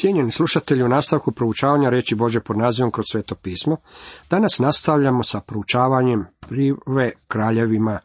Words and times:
Cijenjeni 0.00 0.30
slušatelji, 0.30 0.82
u 0.82 0.88
nastavku 0.88 1.32
proučavanja 1.32 1.90
reći 1.90 2.14
Bože 2.14 2.40
pod 2.40 2.58
nazivom 2.58 2.90
kroz 2.90 3.04
sveto 3.12 3.34
pismo, 3.34 3.76
danas 4.30 4.58
nastavljamo 4.58 5.22
sa 5.22 5.40
proučavanjem 5.40 6.26
prive 6.40 7.12
kraljevima 7.28 7.98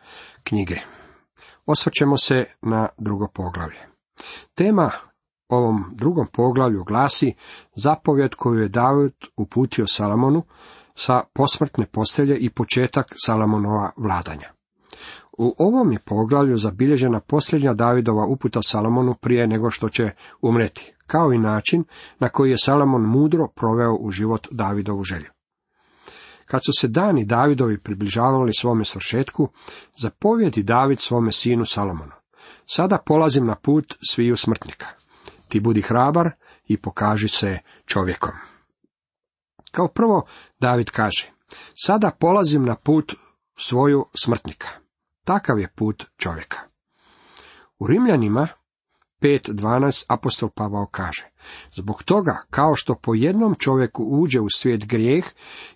knjige. 0.43 0.75
Osvrćemo 1.65 2.17
se 2.17 2.45
na 2.61 2.87
drugo 2.97 3.27
poglavlje. 3.33 3.79
Tema 4.55 4.91
ovom 5.49 5.83
drugom 5.93 6.27
poglavlju 6.27 6.83
glasi 6.83 7.33
zapovjed 7.75 8.35
koju 8.35 8.59
je 8.59 8.69
David 8.69 9.13
uputio 9.37 9.87
Salamonu 9.87 10.43
sa 10.95 11.23
posmrtne 11.33 11.85
postelje 11.85 12.37
i 12.37 12.49
početak 12.49 13.13
Salamonova 13.25 13.91
vladanja. 13.97 14.53
U 15.37 15.55
ovom 15.57 15.91
je 15.91 15.99
poglavlju 16.05 16.57
zabilježena 16.57 17.19
posljednja 17.19 17.73
Davidova 17.73 18.25
uputa 18.25 18.59
Salomonu 18.61 19.13
prije 19.13 19.47
nego 19.47 19.71
što 19.71 19.89
će 19.89 20.11
umreti, 20.41 20.94
kao 21.07 21.33
i 21.33 21.37
način 21.37 21.83
na 22.19 22.29
koji 22.29 22.51
je 22.51 22.57
Salomon 22.57 23.01
mudro 23.01 23.47
proveo 23.47 23.95
u 23.99 24.11
život 24.11 24.47
Davidovu 24.51 25.03
želju. 25.03 25.29
Kad 26.45 26.61
su 26.65 26.71
se 26.79 26.87
dani 26.87 27.25
Davidovi 27.25 27.77
približavali 27.77 28.53
svome 28.53 28.85
svršetku, 28.85 29.49
zapovjedi 30.01 30.63
David 30.63 30.99
svome 30.99 31.31
sinu 31.31 31.65
Salomonu. 31.65 32.11
Sada 32.65 32.97
polazim 32.97 33.45
na 33.45 33.55
put 33.55 33.93
sviju 34.09 34.37
smrtnika. 34.37 34.87
Ti 35.47 35.59
budi 35.59 35.81
hrabar 35.81 36.31
i 36.67 36.77
pokaži 36.77 37.27
se 37.27 37.59
čovjekom. 37.85 38.31
Kao 39.71 39.87
prvo, 39.87 40.23
David 40.59 40.89
kaže, 40.89 41.31
sada 41.73 42.11
polazim 42.19 42.65
na 42.65 42.75
put 42.75 43.15
svoju 43.57 44.05
smrtnika. 44.13 44.67
Takav 45.23 45.59
je 45.59 45.67
put 45.75 46.05
čovjeka. 46.17 46.59
U 47.79 47.87
Rimljanima 47.87 48.47
5.12 49.21 50.05
apostol 50.07 50.49
Pavao 50.49 50.85
kaže, 50.85 51.29
zbog 51.73 52.03
toga 52.03 52.41
kao 52.49 52.75
što 52.75 52.95
po 52.95 53.15
jednom 53.15 53.55
čovjeku 53.59 54.03
uđe 54.03 54.39
u 54.39 54.47
svijet 54.49 54.85
grijeh 54.85 55.25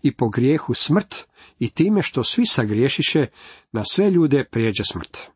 i 0.01 0.15
po 0.15 0.29
grijehu 0.29 0.73
smrt 0.73 1.15
i 1.59 1.69
time 1.69 2.01
što 2.01 2.23
svi 2.23 2.45
sagriješiše, 2.45 3.27
na 3.71 3.83
sve 3.85 4.11
ljude 4.11 4.45
prijeđe 4.51 4.83
smrt. 4.91 5.27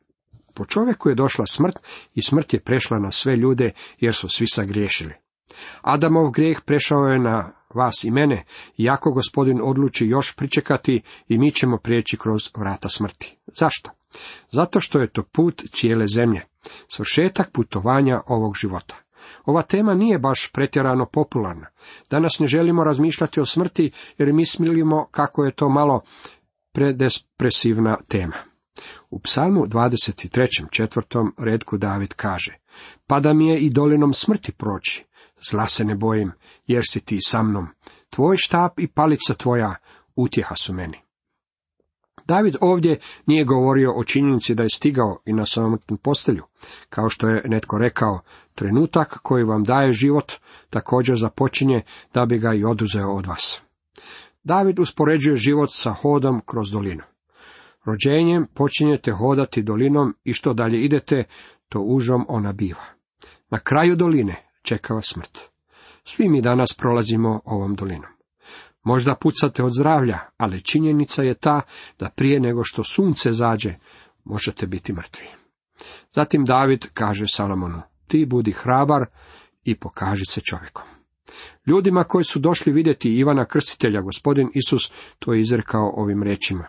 Po 0.54 0.66
čovjeku 0.66 1.09
je 1.09 1.16
došla 1.16 1.46
smrt 1.48 1.76
i 2.16 2.22
smrt 2.22 2.54
je 2.54 2.59
prešla 2.59 3.00
na 3.00 3.12
sve 3.12 3.36
ljude 3.36 3.72
jer 4.00 4.16
su 4.16 4.30
svi 4.30 4.48
sagriješili. 4.48 5.14
Adamov 5.81 6.31
grijeh 6.31 6.62
prešao 6.66 7.08
je 7.08 7.20
na 7.20 7.52
vas 7.74 8.04
i 8.04 8.12
mene, 8.12 8.46
iako 8.78 9.12
gospodin 9.12 9.59
odluči 9.64 10.08
još 10.08 10.36
pričekati 10.36 11.02
i 11.28 11.38
mi 11.38 11.52
ćemo 11.52 11.78
prijeći 11.78 12.18
kroz 12.18 12.50
vrata 12.58 12.90
smrti. 12.90 13.38
Zašto? 13.48 13.92
Zato 14.52 14.80
što 14.80 15.00
je 15.00 15.08
to 15.08 15.23
put 15.23 15.64
cijele 15.69 16.08
zemlje, 16.08 16.42
svršetak 16.88 17.52
putovanja 17.52 18.22
ovog 18.28 18.56
života. 18.56 18.95
Ova 19.45 19.61
tema 19.61 19.94
nije 19.94 20.19
baš 20.19 20.52
pretjerano 20.53 21.06
popularna. 21.06 21.67
Danas 22.09 22.39
ne 22.39 22.47
želimo 22.47 22.84
razmišljati 22.84 23.39
o 23.39 23.45
smrti 23.45 23.91
jer 24.17 24.34
mislimo 24.34 25.08
kako 25.11 25.45
je 25.45 25.52
to 25.52 25.69
malo 25.69 26.02
predespresivna 26.72 27.97
tema. 28.08 28.36
U 29.09 29.19
psalmu 29.19 29.66
23. 29.66 30.66
četvrtom 30.72 31.36
redku 31.38 31.78
David 31.78 32.14
kaže, 32.14 32.58
Pada 33.08 33.34
mi 33.34 33.47
je 33.47 33.59
i 33.59 33.69
dolinom 33.69 34.14
smrti 34.14 34.52
proći, 34.52 35.06
zla 35.50 35.67
se 35.67 35.86
ne 35.86 35.95
bojim, 35.95 36.31
jer 36.67 36.84
si 36.89 37.00
ti 37.00 37.17
sa 37.22 37.44
mnom. 37.44 37.67
Tvoj 38.09 38.38
štap 38.38 38.80
i 38.80 38.88
palica 38.88 39.34
tvoja 39.34 39.75
utjeha 40.16 40.56
su 40.56 40.73
meni. 40.73 41.03
David 42.26 42.56
ovdje 42.62 43.00
nije 43.26 43.44
govorio 43.44 43.94
o 43.96 44.04
činjenici 44.04 44.56
da 44.56 44.64
je 44.64 44.70
stigao 44.70 45.20
i 45.26 45.34
na 45.34 45.46
samotnu 45.46 45.98
postelju. 45.98 46.44
Kao 46.90 47.10
što 47.10 47.30
je 47.30 47.42
netko 47.46 47.78
rekao, 47.78 48.20
trenutak 48.56 49.18
koji 49.24 49.44
vam 49.44 49.64
daje 49.64 49.94
život 49.94 50.32
također 50.70 51.18
započinje 51.18 51.82
da 52.14 52.26
bi 52.26 52.38
ga 52.38 52.54
i 52.54 52.64
oduzeo 52.64 53.14
od 53.14 53.26
vas. 53.26 53.62
David 54.44 54.80
uspoređuje 54.80 55.38
život 55.38 55.70
sa 55.72 55.94
hodom 55.94 56.42
kroz 56.46 56.72
dolinu. 56.72 57.04
Rođenjem 57.86 58.48
počinjete 58.53 59.12
hodati 59.12 59.64
dolinom 59.64 60.16
i 60.24 60.34
što 60.34 60.53
dalje 60.53 60.81
idete, 60.81 61.24
to 61.70 61.80
užom 61.80 62.26
ona 62.28 62.53
biva. 62.53 62.84
Na 63.50 63.59
kraju 63.59 63.96
doline 63.96 64.36
čeka 64.62 64.94
vas 64.94 65.06
smrt. 65.06 65.40
Svi 66.03 66.30
mi 66.30 66.42
danas 66.42 66.74
prolazimo 66.74 67.42
ovom 67.46 67.76
dolinom. 67.76 68.12
Možda 68.84 69.16
pucate 69.16 69.64
od 69.64 69.72
zdravlja, 69.74 70.20
ali 70.38 70.62
činjenica 70.62 71.24
je 71.24 71.34
ta 71.34 71.62
da 72.00 72.10
prije 72.10 72.40
nego 72.40 72.64
što 72.64 72.84
sunce 72.84 73.34
zađe, 73.34 73.76
možete 74.24 74.68
biti 74.68 74.94
mrtvi. 74.94 75.26
Zatim 76.14 76.46
David 76.46 76.86
kaže 76.94 77.26
Salomonu, 77.28 77.82
ti 78.08 78.26
budi 78.26 78.52
hrabar 78.52 79.06
i 79.64 79.76
pokaži 79.76 80.26
se 80.26 80.42
čovjekom. 80.42 80.84
Ljudima 81.66 82.04
koji 82.04 82.24
su 82.24 82.40
došli 82.40 82.72
vidjeti 82.72 83.16
Ivana 83.16 83.46
Krstitelja, 83.46 84.02
gospodin 84.02 84.50
Isus 84.54 84.92
to 85.20 85.34
je 85.34 85.42
izrekao 85.42 85.94
ovim 85.96 86.24
rečima. 86.24 86.68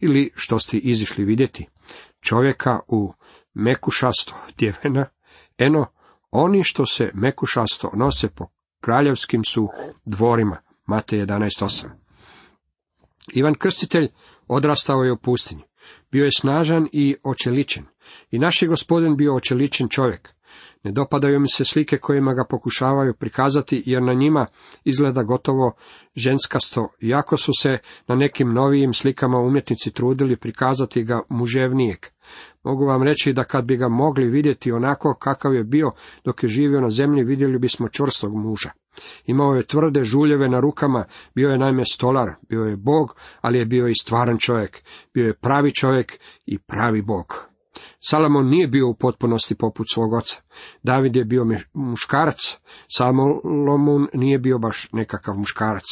Ili 0.00 0.30
što 0.34 0.58
ste 0.58 0.76
izišli 0.76 1.24
vidjeti, 1.24 1.66
čovjeka 2.20 2.80
u 2.88 3.12
mekušasto 3.54 4.34
djevena, 4.58 5.06
eno, 5.58 5.86
oni 6.30 6.64
što 6.64 6.86
se 6.86 7.10
mekušasto 7.14 7.90
nose 7.94 8.28
po 8.28 8.46
kraljevskim 8.80 9.44
su 9.44 9.68
dvorima, 10.04 10.56
Matej 10.88 11.26
11.8. 11.26 11.88
Ivan 13.34 13.54
Krstitelj 13.54 14.08
odrastao 14.46 15.04
je 15.04 15.12
u 15.12 15.16
pustinji. 15.16 15.62
Bio 16.12 16.24
je 16.24 16.30
snažan 16.38 16.88
i 16.92 17.16
očeličen. 17.24 17.84
I 18.30 18.38
naš 18.38 18.62
je 18.62 18.68
gospodin 18.68 19.16
bio 19.16 19.34
očeličen 19.34 19.88
čovjek. 19.88 20.28
Ne 20.82 20.92
dopadaju 20.92 21.40
mi 21.40 21.48
se 21.48 21.64
slike 21.64 21.98
kojima 21.98 22.34
ga 22.34 22.44
pokušavaju 22.44 23.14
prikazati, 23.14 23.82
jer 23.86 24.02
na 24.02 24.14
njima 24.14 24.46
izgleda 24.84 25.22
gotovo 25.22 25.72
ženskasto, 26.16 26.88
iako 27.00 27.36
su 27.36 27.52
se 27.60 27.78
na 28.06 28.14
nekim 28.14 28.52
novijim 28.52 28.94
slikama 28.94 29.38
umjetnici 29.38 29.92
trudili 29.92 30.36
prikazati 30.36 31.04
ga 31.04 31.20
muževnijeg. 31.28 31.98
Mogu 32.64 32.84
vam 32.84 33.02
reći 33.02 33.32
da 33.32 33.44
kad 33.44 33.64
bi 33.64 33.76
ga 33.76 33.88
mogli 33.88 34.28
vidjeti 34.28 34.72
onako 34.72 35.14
kakav 35.14 35.54
je 35.54 35.64
bio 35.64 35.90
dok 36.24 36.42
je 36.42 36.48
živio 36.48 36.80
na 36.80 36.90
zemlji, 36.90 37.24
vidjeli 37.24 37.58
bismo 37.58 37.88
čvrstog 37.88 38.34
muža. 38.34 38.70
Imao 39.26 39.54
je 39.54 39.66
tvrde 39.66 40.04
žuljeve 40.04 40.48
na 40.48 40.60
rukama, 40.60 41.04
bio 41.34 41.50
je 41.50 41.58
naime 41.58 41.84
stolar, 41.84 42.34
bio 42.48 42.64
je 42.64 42.76
bog, 42.76 43.16
ali 43.40 43.58
je 43.58 43.64
bio 43.64 43.88
i 43.88 43.94
stvaran 44.02 44.38
čovjek, 44.38 44.82
bio 45.14 45.26
je 45.26 45.34
pravi 45.34 45.74
čovjek 45.74 46.18
i 46.46 46.58
pravi 46.58 47.02
bog. 47.02 47.47
Salomon 48.00 48.48
nije 48.48 48.68
bio 48.68 48.88
u 48.88 48.94
potpunosti 48.94 49.54
poput 49.54 49.86
svog 49.94 50.12
oca. 50.12 50.40
David 50.82 51.16
je 51.16 51.24
bio 51.24 51.46
muškarac, 51.74 52.58
Salomon 52.96 54.06
nije 54.14 54.38
bio 54.38 54.58
baš 54.58 54.88
nekakav 54.92 55.34
muškarac. 55.34 55.84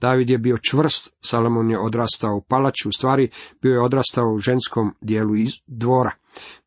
David 0.00 0.30
je 0.30 0.38
bio 0.38 0.58
čvrst, 0.58 1.16
Salomon 1.20 1.70
je 1.70 1.78
odrastao 1.78 2.36
u 2.36 2.42
palači, 2.42 2.88
u 2.88 2.92
stvari 2.92 3.30
bio 3.62 3.72
je 3.72 3.80
odrastao 3.80 4.32
u 4.32 4.38
ženskom 4.38 4.94
dijelu 5.00 5.36
iz 5.36 5.50
dvora. 5.66 6.10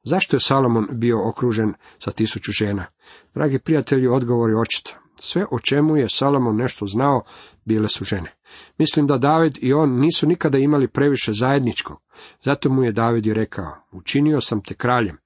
Zašto 0.04 0.36
je 0.36 0.40
Salomon 0.40 0.88
bio 0.92 1.30
okružen 1.30 1.74
sa 2.00 2.12
tisuću 2.12 2.52
žena? 2.52 2.86
Dragi 3.34 3.60
prijatelji, 3.60 4.08
odgovor 4.08 4.50
je 4.50 4.60
očito. 4.60 4.92
Sve 5.16 5.46
o 5.52 5.60
čemu 5.60 5.98
je 5.98 6.10
Salomon 6.10 6.56
nešto 6.56 6.86
znao, 6.86 7.24
bile 7.68 7.88
su 7.88 8.04
žene. 8.04 8.36
Mislim 8.78 9.08
da 9.08 9.18
David 9.18 9.58
i 9.62 9.74
on 9.74 10.00
nisu 10.00 10.28
nikada 10.28 10.58
imali 10.58 10.88
previše 10.88 11.34
zajedničkog. 11.34 11.98
Zato 12.44 12.70
mu 12.70 12.84
je 12.84 12.92
David 12.92 13.26
i 13.26 13.34
rekao, 13.34 13.76
učinio 13.92 14.42
sam 14.42 14.64
te 14.64 14.74
kraljem. 14.74 15.18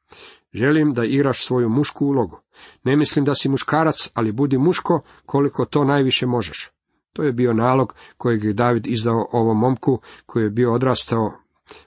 Želim 0.54 0.94
da 0.94 1.06
igraš 1.06 1.46
svoju 1.46 1.70
mušku 1.70 2.06
ulogu. 2.06 2.40
Ne 2.84 2.96
mislim 2.96 3.26
da 3.26 3.36
si 3.36 3.50
muškarac, 3.50 4.10
ali 4.14 4.32
budi 4.32 4.58
muško 4.58 5.02
koliko 5.26 5.66
to 5.66 5.84
najviše 5.84 6.26
možeš. 6.26 6.72
To 7.14 7.24
je 7.24 7.32
bio 7.32 7.54
nalog 7.54 7.96
kojeg 8.18 8.44
je 8.44 8.54
David 8.54 8.88
izdao 8.88 9.28
ovom 9.32 9.60
momku 9.60 10.00
koji 10.26 10.44
je 10.44 10.50
bio 10.50 10.74
odrastao 10.74 11.34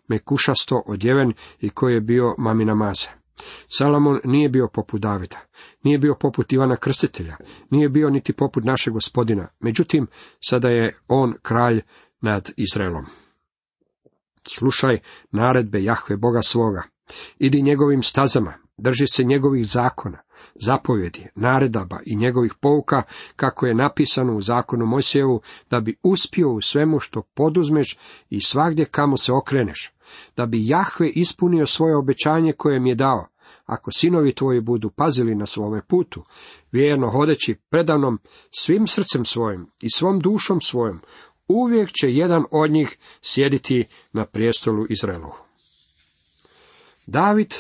mekušasto 0.09 0.83
odjeven 0.87 1.33
i 1.61 1.71
koji 1.71 1.95
je 1.95 2.01
bio 2.01 2.35
mamina 2.39 2.75
maza. 2.75 3.09
Salomon 3.69 4.21
nije 4.25 4.49
bio 4.49 4.69
poput 4.69 5.01
Davida, 5.01 5.37
nije 5.85 5.99
bio 5.99 6.15
poput 6.15 6.53
Ivana 6.53 6.77
Krstitelja, 6.77 7.37
nije 7.71 7.89
bio 7.89 8.11
niti 8.11 8.33
poput 8.33 8.65
našeg 8.65 8.93
gospodina, 8.93 9.49
međutim, 9.61 10.07
sada 10.41 10.69
je 10.69 10.99
on 11.09 11.35
kralj 11.43 11.81
nad 12.21 12.51
Izraelom. 12.57 13.07
Slušaj 14.49 14.99
naredbe 15.31 15.83
Jahve 15.83 16.17
Boga 16.17 16.43
svoga, 16.43 16.83
idi 17.39 17.63
njegovim 17.63 18.03
stazama, 18.03 18.55
drži 18.77 19.07
se 19.07 19.25
njegovih 19.25 19.67
zakona, 19.67 20.19
zapovjedi, 20.55 21.27
naredaba 21.35 21.99
i 22.07 22.17
njegovih 22.17 22.55
pouka, 22.61 23.03
kako 23.37 23.67
je 23.67 23.75
napisano 23.75 24.37
u 24.37 24.43
zakonu 24.43 24.87
Mojsijevu, 24.87 25.41
da 25.71 25.81
bi 25.81 25.97
uspio 26.03 26.51
u 26.51 26.61
svemu 26.61 27.01
što 27.01 27.23
poduzmeš 27.23 27.99
i 28.31 28.41
svagdje 28.41 28.85
kamo 28.85 29.17
se 29.17 29.33
okreneš, 29.33 29.93
da 30.37 30.47
bi 30.47 30.69
Jahve 30.69 31.09
ispunio 31.09 31.67
svoje 31.67 31.97
obećanje 31.97 32.53
koje 32.53 32.81
mi 32.81 32.89
je 32.89 32.95
dao, 32.95 33.27
ako 33.65 33.91
sinovi 33.93 34.35
tvoji 34.35 34.61
budu 34.61 34.91
pazili 34.91 35.35
na 35.35 35.47
svome 35.47 35.83
putu, 35.89 36.25
vjerno 36.73 37.11
hodeći 37.11 37.55
predavnom 37.71 38.19
svim 38.51 38.87
srcem 38.87 39.25
svojim 39.25 39.67
i 39.83 39.91
svom 39.95 40.21
dušom 40.21 40.61
svojom, 40.61 41.01
uvijek 41.49 41.93
će 41.93 42.15
jedan 42.15 42.45
od 42.51 42.71
njih 42.71 42.99
sjediti 43.23 43.85
na 44.13 44.27
prijestolu 44.27 44.87
Izraelu. 44.89 45.31
David 47.07 47.55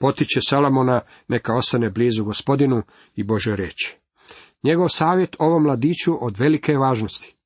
potiče 0.00 0.40
Salamona 0.48 1.00
neka 1.28 1.54
ostane 1.54 1.90
blizu 1.90 2.24
gospodinu 2.24 2.82
i 3.16 3.24
Bože 3.24 3.56
reći. 3.56 3.96
Njegov 4.62 4.88
savjet 4.88 5.36
ovom 5.38 5.62
mladiću 5.62 6.26
od 6.26 6.36
velike 6.36 6.76
važnosti. 6.76 7.36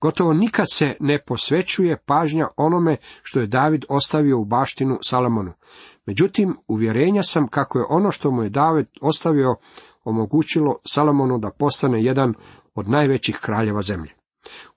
Gotovo 0.00 0.32
nikad 0.32 0.66
se 0.72 0.96
ne 1.00 1.24
posvećuje 1.26 2.02
pažnja 2.06 2.48
onome 2.56 2.96
što 3.22 3.40
je 3.40 3.46
David 3.46 3.84
ostavio 3.88 4.40
u 4.40 4.44
baštinu 4.44 4.98
Salomonu. 5.02 5.52
Međutim, 6.06 6.56
uvjerenja 6.68 7.22
sam 7.22 7.48
kako 7.48 7.78
je 7.78 7.84
ono 7.88 8.10
što 8.10 8.30
mu 8.30 8.42
je 8.42 8.50
David 8.50 8.86
ostavio 9.00 9.56
omogućilo 10.04 10.76
Salomonu 10.86 11.38
da 11.38 11.50
postane 11.50 12.04
jedan 12.04 12.34
od 12.74 12.88
najvećih 12.88 13.38
kraljeva 13.42 13.82
zemlje. 13.82 14.10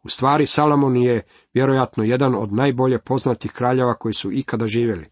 U 0.04 0.10
stvari, 0.10 0.48
Salomon 0.48 0.98
je 0.98 1.22
vjerojatno 1.54 2.04
jedan 2.04 2.36
od 2.36 2.54
najbolje 2.54 3.00
poznatih 3.00 3.52
kraljeva 3.52 3.94
koji 3.94 4.14
su 4.14 4.32
ikada 4.32 4.68
živjeli. 4.68 5.06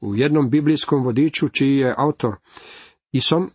U 0.00 0.14
jednom 0.14 0.50
biblijskom 0.50 1.04
vodiču, 1.04 1.48
čiji 1.48 1.76
je 1.76 1.94
autor 1.96 2.36
Ison, 3.12 3.50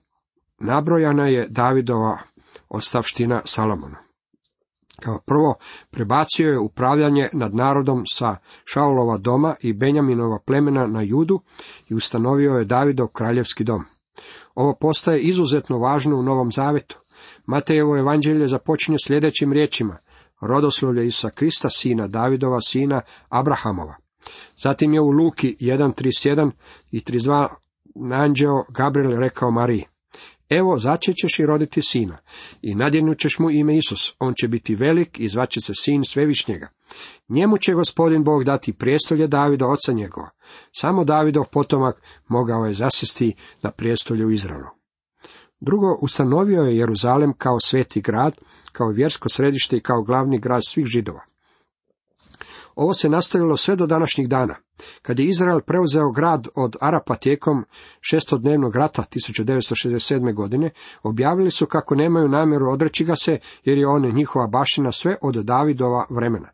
nabrojana 0.60 1.28
je 1.28 1.48
Davidova 1.50 2.20
ostavština 2.70 3.42
Salomona. 3.46 4.09
Kao 5.00 5.20
prvo, 5.26 5.56
prebacio 5.92 6.52
je 6.52 6.60
upravljanje 6.60 7.30
nad 7.34 7.56
narodom 7.56 8.04
sa 8.06 8.36
Šaulova 8.66 9.18
doma 9.18 9.56
i 9.62 9.74
Benjaminova 9.74 10.40
plemena 10.46 10.88
na 10.88 11.02
Judu 11.02 11.42
i 11.88 11.96
ustanovio 11.96 12.54
je 12.54 12.66
Davidov 12.66 13.08
kraljevski 13.08 13.64
dom. 13.64 13.86
Ovo 14.56 14.76
postaje 14.76 15.22
izuzetno 15.22 15.78
važno 15.78 16.16
u 16.16 16.24
Novom 16.24 16.52
Zavetu. 16.52 17.00
Matejevo 17.46 17.98
evanđelje 17.98 18.48
započinje 18.48 18.98
sljedećim 19.06 19.54
riječima. 19.54 19.98
Rodoslovlje 20.42 21.08
Isusa 21.08 21.30
Krista, 21.30 21.70
sina 21.70 22.08
Davidova, 22.08 22.62
sina 22.62 23.02
Abrahamova. 23.30 23.96
Zatim 24.58 24.94
je 24.94 25.02
u 25.02 25.10
Luki 25.10 25.58
1.31 25.60 26.52
i 26.92 27.00
32 27.00 27.48
anđeo 28.14 28.64
Gabriel 28.70 29.20
rekao 29.20 29.52
Mariji. 29.52 29.86
Evo, 30.50 30.80
začećeš 30.80 31.40
i 31.40 31.46
roditi 31.46 31.82
sina, 31.82 32.18
i 32.62 32.76
nadjenućeš 32.76 33.40
mu 33.40 33.52
ime 33.52 33.78
Isus, 33.78 34.16
on 34.20 34.34
će 34.42 34.48
biti 34.48 34.76
velik 34.76 35.20
i 35.20 35.28
zvaće 35.28 35.62
se 35.62 35.74
sin 35.76 36.04
svevišnjega. 36.04 36.70
Njemu 37.30 37.58
će 37.58 37.74
gospodin 37.74 38.24
Bog 38.24 38.44
dati 38.44 38.74
prijestolje 38.74 39.28
Davida, 39.28 39.68
oca 39.68 39.92
njegova. 39.92 40.30
Samo 40.72 41.04
Davidov 41.04 41.46
potomak 41.52 42.02
mogao 42.28 42.66
je 42.66 42.74
zasesti 42.74 43.36
na 43.62 43.72
prijestolju 43.72 44.28
u 44.28 44.32
Izraelu. 44.32 44.68
Drugo, 45.60 45.98
ustanovio 46.02 46.62
je 46.62 46.78
Jeruzalem 46.78 47.34
kao 47.34 47.60
sveti 47.60 48.02
grad, 48.02 48.34
kao 48.72 48.90
vjersko 48.90 49.30
središte 49.30 49.78
i 49.78 49.82
kao 49.82 50.02
glavni 50.02 50.40
grad 50.40 50.62
svih 50.68 50.86
židova. 50.86 51.22
Ovo 52.76 52.94
se 52.94 53.10
nastavilo 53.10 53.58
sve 53.58 53.76
do 53.76 53.86
današnjih 53.86 54.30
dana. 54.30 54.56
Kad 55.02 55.20
je 55.20 55.28
Izrael 55.28 55.62
preuzeo 55.62 56.12
grad 56.12 56.48
od 56.56 56.76
Arapa 56.82 57.16
tijekom 57.16 57.66
šestodnevnog 58.02 58.76
rata 58.76 59.04
1967. 59.16 60.34
godine, 60.34 60.70
objavili 61.04 61.52
su 61.52 61.66
kako 61.66 61.96
nemaju 61.96 62.28
namjeru 62.28 62.72
odreći 62.72 63.06
ga 63.06 63.16
se, 63.16 63.40
jer 63.64 63.78
je 63.78 63.88
on 63.88 64.12
njihova 64.14 64.48
bašina 64.48 64.92
sve 64.92 65.16
od 65.22 65.36
Davidova 65.36 66.06
vremena. 66.10 66.50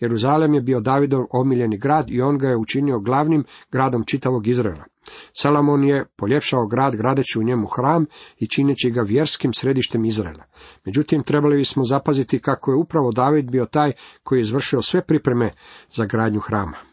Jeruzalem 0.00 0.54
je 0.54 0.60
bio 0.60 0.80
Davidov 0.80 1.24
omiljeni 1.30 1.78
grad 1.78 2.10
i 2.10 2.20
on 2.20 2.38
ga 2.38 2.48
je 2.48 2.56
učinio 2.56 3.00
glavnim 3.00 3.44
gradom 3.70 4.04
čitavog 4.04 4.46
Izraela. 4.46 4.84
Salamon 5.32 5.84
je 5.84 6.06
poljepšao 6.16 6.66
grad 6.66 6.96
gradeći 6.96 7.38
u 7.38 7.42
njemu 7.42 7.66
hram 7.66 8.06
i 8.38 8.46
čineći 8.46 8.90
ga 8.90 9.02
vjerskim 9.02 9.52
središtem 9.52 10.04
Izraela. 10.04 10.44
Međutim, 10.84 11.22
trebali 11.22 11.56
bismo 11.56 11.84
zapaziti 11.84 12.38
kako 12.38 12.70
je 12.70 12.76
upravo 12.76 13.12
David 13.12 13.50
bio 13.50 13.66
taj 13.66 13.92
koji 14.22 14.38
je 14.38 14.42
izvršio 14.42 14.82
sve 14.82 15.02
pripreme 15.02 15.50
za 15.92 16.04
gradnju 16.04 16.40
hrama. 16.40 16.89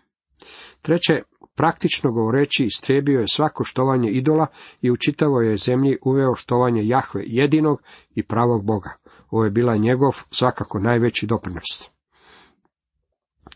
Treće, 0.87 1.21
praktično 1.55 2.11
govoreći, 2.11 2.65
istrebio 2.65 3.19
je 3.19 3.25
svako 3.33 3.63
štovanje 3.63 4.09
idola 4.09 4.47
i 4.81 4.91
u 4.91 4.97
čitavoj 4.97 5.51
je 5.51 5.57
zemlji 5.57 5.97
uveo 6.05 6.35
štovanje 6.35 6.87
Jahve, 6.87 7.23
jedinog 7.25 7.81
i 8.15 8.23
pravog 8.23 8.65
Boga. 8.65 8.91
Ovo 9.29 9.43
je 9.43 9.51
bila 9.51 9.77
njegov 9.77 10.21
svakako 10.31 10.79
najveći 10.79 11.25
doprinost. 11.25 11.91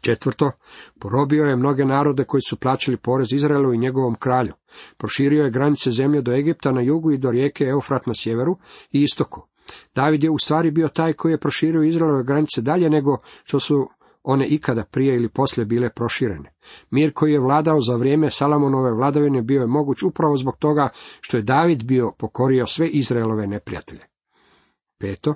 Četvrto, 0.01 0.51
porobio 0.99 1.43
je 1.43 1.55
mnoge 1.55 1.85
narode 1.85 2.23
koji 2.23 2.41
su 2.49 2.55
plaćali 2.55 2.97
porez 2.97 3.33
Izraelu 3.33 3.73
i 3.73 3.77
njegovom 3.77 4.15
kralju. 4.15 4.53
Proširio 4.97 5.43
je 5.43 5.51
granice 5.51 5.91
zemlje 5.91 6.21
do 6.21 6.33
Egipta 6.33 6.71
na 6.71 6.81
jugu 6.81 7.11
i 7.11 7.17
do 7.17 7.31
rijeke 7.31 7.63
Eufrat 7.63 8.05
na 8.05 8.13
sjeveru 8.15 8.57
i 8.91 9.01
istoku. 9.01 9.47
David 9.95 10.23
je 10.23 10.29
u 10.29 10.37
stvari 10.37 10.71
bio 10.71 10.87
taj 10.87 11.13
koji 11.13 11.31
je 11.31 11.39
proširio 11.39 11.83
Izraelove 11.83 12.23
granice 12.23 12.61
dalje 12.61 12.89
nego 12.89 13.17
što 13.43 13.59
su 13.59 13.89
one 14.23 14.47
ikada 14.47 14.83
prije 14.83 15.15
ili 15.15 15.29
poslije 15.29 15.65
bile 15.65 15.89
proširene. 15.89 16.53
Mir 16.89 17.13
koji 17.13 17.33
je 17.33 17.39
vladao 17.39 17.79
za 17.79 17.95
vrijeme 17.95 18.31
Salamonove 18.31 18.91
vladavine 18.91 19.41
bio 19.41 19.61
je 19.61 19.67
moguć 19.67 20.03
upravo 20.03 20.37
zbog 20.37 20.57
toga 20.57 20.89
što 21.21 21.37
je 21.37 21.43
David 21.43 21.83
bio 21.83 22.11
pokorio 22.17 22.65
sve 22.65 22.87
Izraelove 22.87 23.47
neprijatelje. 23.47 24.01
Peto, 24.99 25.35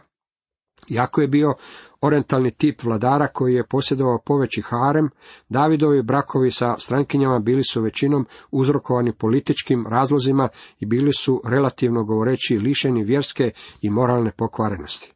jako 0.88 1.22
je 1.22 1.28
bio 1.28 1.54
orientalni 2.02 2.52
tip 2.52 2.84
vladara 2.84 3.28
koji 3.28 3.54
je 3.54 3.68
posjedovao 3.68 4.20
poveći 4.26 4.62
harem, 4.62 5.10
Davidovi 5.50 6.04
brakovi 6.04 6.52
sa 6.52 6.76
strankinjama 6.80 7.40
bili 7.40 7.64
su 7.64 7.82
većinom 7.82 8.28
uzrokovani 8.52 9.14
političkim 9.14 9.88
razlozima 9.88 10.50
i 10.80 10.86
bili 10.86 11.14
su 11.14 11.42
relativno 11.46 12.04
govoreći 12.04 12.58
lišeni 12.58 13.04
vjerske 13.04 13.52
i 13.82 13.90
moralne 13.90 14.32
pokvarenosti. 14.32 15.15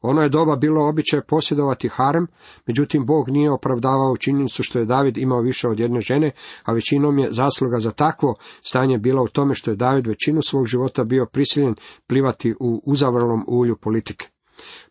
Ono 0.00 0.22
je 0.22 0.28
doba 0.28 0.56
bilo 0.56 0.88
običaj 0.88 1.20
posjedovati 1.20 1.88
harem, 1.88 2.26
međutim 2.66 3.06
Bog 3.06 3.28
nije 3.28 3.52
opravdavao 3.52 4.16
činjenicu 4.16 4.62
što 4.62 4.78
je 4.78 4.84
David 4.84 5.18
imao 5.18 5.40
više 5.40 5.68
od 5.68 5.80
jedne 5.80 6.00
žene, 6.00 6.30
a 6.64 6.72
većinom 6.72 7.18
je 7.18 7.32
zasluga 7.32 7.80
za 7.80 7.90
takvo 7.90 8.34
stanje 8.62 8.98
bila 8.98 9.22
u 9.22 9.28
tome 9.28 9.54
što 9.54 9.70
je 9.70 9.76
David 9.76 10.06
većinu 10.06 10.42
svog 10.42 10.66
života 10.66 11.04
bio 11.04 11.26
prisiljen 11.26 11.74
plivati 12.06 12.54
u 12.60 12.82
uzavrlom 12.86 13.44
ulju 13.48 13.76
politike. 13.76 14.28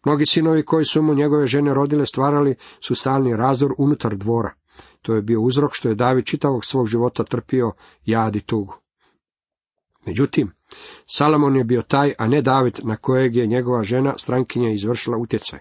Mnogi 0.06 0.26
sinovi 0.26 0.66
koji 0.66 0.86
su 0.86 1.02
mu 1.02 1.14
njegove 1.14 1.48
žene 1.48 1.74
rodile 1.74 2.06
stvarali 2.06 2.56
su 2.88 2.96
stalni 2.96 3.36
razdor 3.36 3.72
unutar 3.78 4.16
dvora. 4.16 4.54
To 5.02 5.16
je 5.16 5.22
bio 5.22 5.42
uzrok 5.42 5.72
što 5.74 5.90
je 5.90 5.96
David 5.96 6.26
čitavog 6.26 6.66
svog 6.66 6.88
života 6.88 7.24
trpio 7.24 7.72
jad 8.06 8.36
i 8.36 8.42
tugu. 8.42 8.89
Međutim, 10.10 10.52
Salomon 11.06 11.56
je 11.56 11.64
bio 11.64 11.82
taj, 11.82 12.14
a 12.18 12.28
ne 12.28 12.42
David, 12.42 12.80
na 12.84 12.96
kojeg 12.96 13.36
je 13.36 13.48
njegova 13.48 13.84
žena 13.84 14.14
strankinja 14.18 14.70
izvršila 14.72 15.18
utjecaj. 15.18 15.60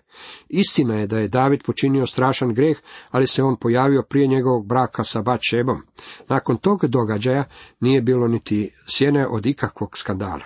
Istina 0.49 0.95
je 0.95 1.07
da 1.07 1.19
je 1.19 1.29
David 1.29 1.63
počinio 1.63 2.07
strašan 2.07 2.55
greh, 2.55 2.79
ali 3.11 3.27
se 3.27 3.43
on 3.43 3.57
pojavio 3.57 4.03
prije 4.03 4.27
njegovog 4.27 4.67
braka 4.67 5.05
sa 5.05 5.23
Šebom. 5.51 5.83
Nakon 6.29 6.57
tog 6.57 6.87
događaja 6.87 7.45
nije 7.81 8.03
bilo 8.03 8.29
niti 8.29 8.75
sjene 8.87 9.27
od 9.27 9.47
ikakvog 9.47 9.99
skandala. 9.99 10.45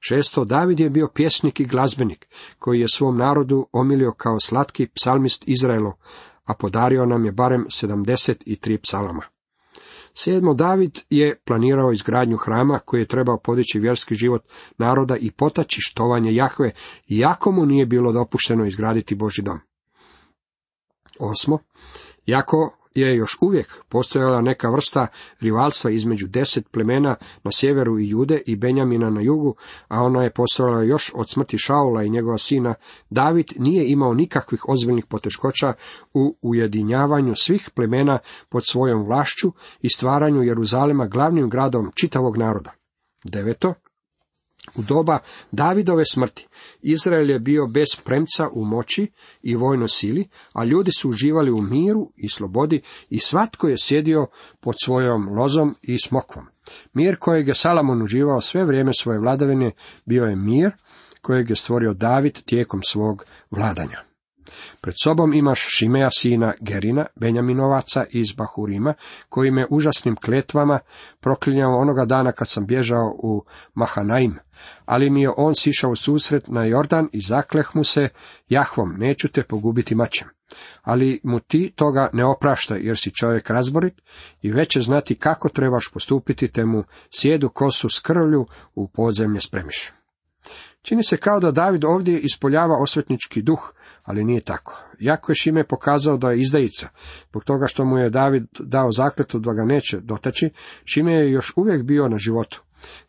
Šesto, 0.00 0.44
David 0.44 0.80
je 0.80 0.90
bio 0.90 1.08
pjesnik 1.14 1.60
i 1.60 1.64
glazbenik, 1.64 2.26
koji 2.58 2.80
je 2.80 2.88
svom 2.88 3.16
narodu 3.16 3.66
omilio 3.72 4.12
kao 4.12 4.40
slatki 4.40 4.86
psalmist 4.86 5.48
Izraelu, 5.48 5.92
a 6.44 6.54
podario 6.54 7.06
nam 7.06 7.24
je 7.24 7.32
barem 7.32 7.66
73 7.68 8.78
psalama. 8.82 9.22
Sedmo, 10.14 10.54
David 10.54 10.98
je 11.10 11.40
planirao 11.44 11.92
izgradnju 11.92 12.36
hrama 12.36 12.78
koji 12.78 13.00
je 13.00 13.06
trebao 13.06 13.38
podići 13.38 13.80
vjerski 13.80 14.14
život 14.14 14.42
naroda 14.78 15.16
i 15.16 15.30
potaći 15.30 15.80
štovanje 15.80 16.34
Jahve, 16.34 16.72
iako 17.08 17.52
mu 17.52 17.66
nije 17.66 17.86
bilo 17.86 18.12
dopušteno 18.12 18.66
izgraditi 18.66 19.14
Boži 19.14 19.42
dom. 19.42 19.58
Osmo, 21.18 21.58
jako 22.26 22.79
je 22.94 23.16
još 23.16 23.38
uvijek 23.40 23.84
postojala 23.88 24.40
neka 24.40 24.70
vrsta 24.70 25.06
rivalstva 25.40 25.90
između 25.90 26.26
deset 26.26 26.70
plemena 26.70 27.16
na 27.42 27.50
sjeveru 27.52 27.98
i 27.98 28.08
Jude 28.08 28.42
i 28.46 28.56
Benjamina 28.56 29.10
na 29.10 29.20
jugu, 29.20 29.54
a 29.88 30.02
ona 30.02 30.22
je 30.22 30.30
postojala 30.30 30.82
još 30.82 31.12
od 31.14 31.28
smrti 31.28 31.58
Šaula 31.58 32.02
i 32.02 32.10
njegova 32.10 32.38
sina. 32.38 32.74
David 33.10 33.46
nije 33.56 33.90
imao 33.90 34.14
nikakvih 34.14 34.68
ozbiljnih 34.68 35.06
poteškoća 35.06 35.72
u 36.14 36.36
ujedinjavanju 36.42 37.34
svih 37.34 37.70
plemena 37.74 38.18
pod 38.48 38.62
svojom 38.66 39.04
vlašću 39.04 39.52
i 39.80 39.88
stvaranju 39.88 40.42
Jeruzalema 40.42 41.06
glavnim 41.06 41.50
gradom 41.50 41.92
čitavog 41.94 42.36
naroda. 42.36 42.70
Deveto, 43.24 43.74
u 44.76 44.82
doba 44.82 45.18
Davidove 45.52 46.04
smrti 46.04 46.46
Izrael 46.82 47.30
je 47.30 47.38
bio 47.38 47.66
bez 47.66 47.86
premca 48.04 48.48
u 48.54 48.64
moći 48.64 49.12
i 49.42 49.56
vojnoj 49.56 49.88
sili, 49.88 50.28
a 50.52 50.64
ljudi 50.64 50.90
su 50.98 51.08
uživali 51.08 51.50
u 51.50 51.62
miru 51.62 52.10
i 52.16 52.28
slobodi 52.28 52.82
i 53.10 53.20
svatko 53.20 53.68
je 53.68 53.76
sjedio 53.78 54.26
pod 54.60 54.74
svojom 54.84 55.28
lozom 55.28 55.76
i 55.82 55.98
smokvom. 55.98 56.46
Mir 56.92 57.16
kojeg 57.16 57.48
je 57.48 57.54
Salamon 57.54 58.02
uživao 58.02 58.40
sve 58.40 58.64
vrijeme 58.64 58.92
svoje 58.94 59.18
vladavine 59.18 59.72
bio 60.06 60.24
je 60.24 60.36
mir 60.36 60.70
kojeg 61.22 61.50
je 61.50 61.56
stvorio 61.56 61.94
David 61.94 62.42
tijekom 62.44 62.80
svog 62.82 63.24
vladanja. 63.50 64.09
Pred 64.80 64.94
sobom 65.02 65.34
imaš 65.34 65.66
Šimeja 65.68 66.08
sina 66.10 66.52
Gerina, 66.60 67.06
Benjaminovaca 67.16 68.04
iz 68.10 68.32
Bahurima, 68.32 68.94
koji 69.28 69.50
me 69.50 69.66
užasnim 69.70 70.16
kletvama 70.16 70.78
proklinjao 71.20 71.78
onoga 71.78 72.04
dana 72.04 72.32
kad 72.32 72.48
sam 72.48 72.66
bježao 72.66 73.14
u 73.22 73.44
Mahanaim. 73.74 74.38
Ali 74.84 75.10
mi 75.10 75.22
je 75.22 75.30
on 75.36 75.54
sišao 75.54 75.96
susret 75.96 76.48
na 76.48 76.64
Jordan 76.64 77.08
i 77.12 77.20
zakleh 77.20 77.70
mu 77.74 77.84
se, 77.84 78.08
Jahvom, 78.48 78.94
neću 78.98 79.28
te 79.28 79.42
pogubiti 79.42 79.94
mačem. 79.94 80.28
Ali 80.82 81.20
mu 81.24 81.40
ti 81.40 81.72
toga 81.76 82.10
ne 82.12 82.24
oprašta, 82.24 82.76
jer 82.76 82.98
si 82.98 83.14
čovjek 83.14 83.50
razborit 83.50 84.02
i 84.42 84.52
već 84.52 84.68
će 84.70 84.80
znati 84.80 85.14
kako 85.14 85.48
trebaš 85.48 85.90
postupiti, 85.92 86.52
te 86.52 86.64
mu 86.64 86.84
sjedu 87.10 87.48
kosu 87.48 87.88
s 87.88 88.00
krvlju 88.00 88.46
u 88.74 88.88
podzemlje 88.88 89.40
spremiš. 89.40 89.92
Čini 90.82 91.02
se 91.02 91.16
kao 91.16 91.40
da 91.40 91.50
David 91.50 91.84
ovdje 91.84 92.20
ispoljava 92.20 92.76
osvetnički 92.82 93.42
duh, 93.42 93.72
ali 94.02 94.24
nije 94.24 94.40
tako. 94.40 94.82
Jako 94.98 95.32
je 95.32 95.36
Šime 95.36 95.64
pokazao 95.64 96.16
da 96.16 96.30
je 96.30 96.40
izdajica. 96.40 96.88
Zbog 97.28 97.44
toga 97.44 97.66
što 97.66 97.84
mu 97.84 97.98
je 97.98 98.10
David 98.10 98.46
dao 98.58 98.92
zakletu 98.92 99.38
da 99.38 99.52
ga 99.52 99.64
neće 99.64 100.00
dotaći, 100.00 100.50
Šime 100.84 101.12
je 101.12 101.30
još 101.30 101.52
uvijek 101.56 101.82
bio 101.82 102.08
na 102.08 102.18
životu. 102.18 102.62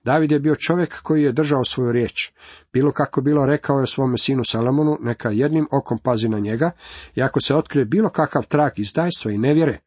David 0.03 0.31
je 0.31 0.39
bio 0.39 0.55
čovjek 0.55 1.01
koji 1.01 1.23
je 1.23 1.31
držao 1.31 1.63
svoju 1.63 1.91
riječ. 1.91 2.31
Bilo 2.73 2.91
kako 2.91 3.21
bilo 3.21 3.45
rekao 3.45 3.79
je 3.79 3.87
svome 3.87 4.17
sinu 4.17 4.43
Salomonu, 4.45 4.97
neka 5.01 5.29
jednim 5.29 5.67
okom 5.71 5.99
pazi 6.03 6.29
na 6.29 6.39
njega, 6.39 6.71
i 7.15 7.21
ako 7.21 7.41
se 7.41 7.55
otkrije 7.55 7.85
bilo 7.85 8.09
kakav 8.09 8.45
trag 8.45 8.71
izdajstva 8.75 9.31
i 9.31 9.37
nevjere, 9.37 9.79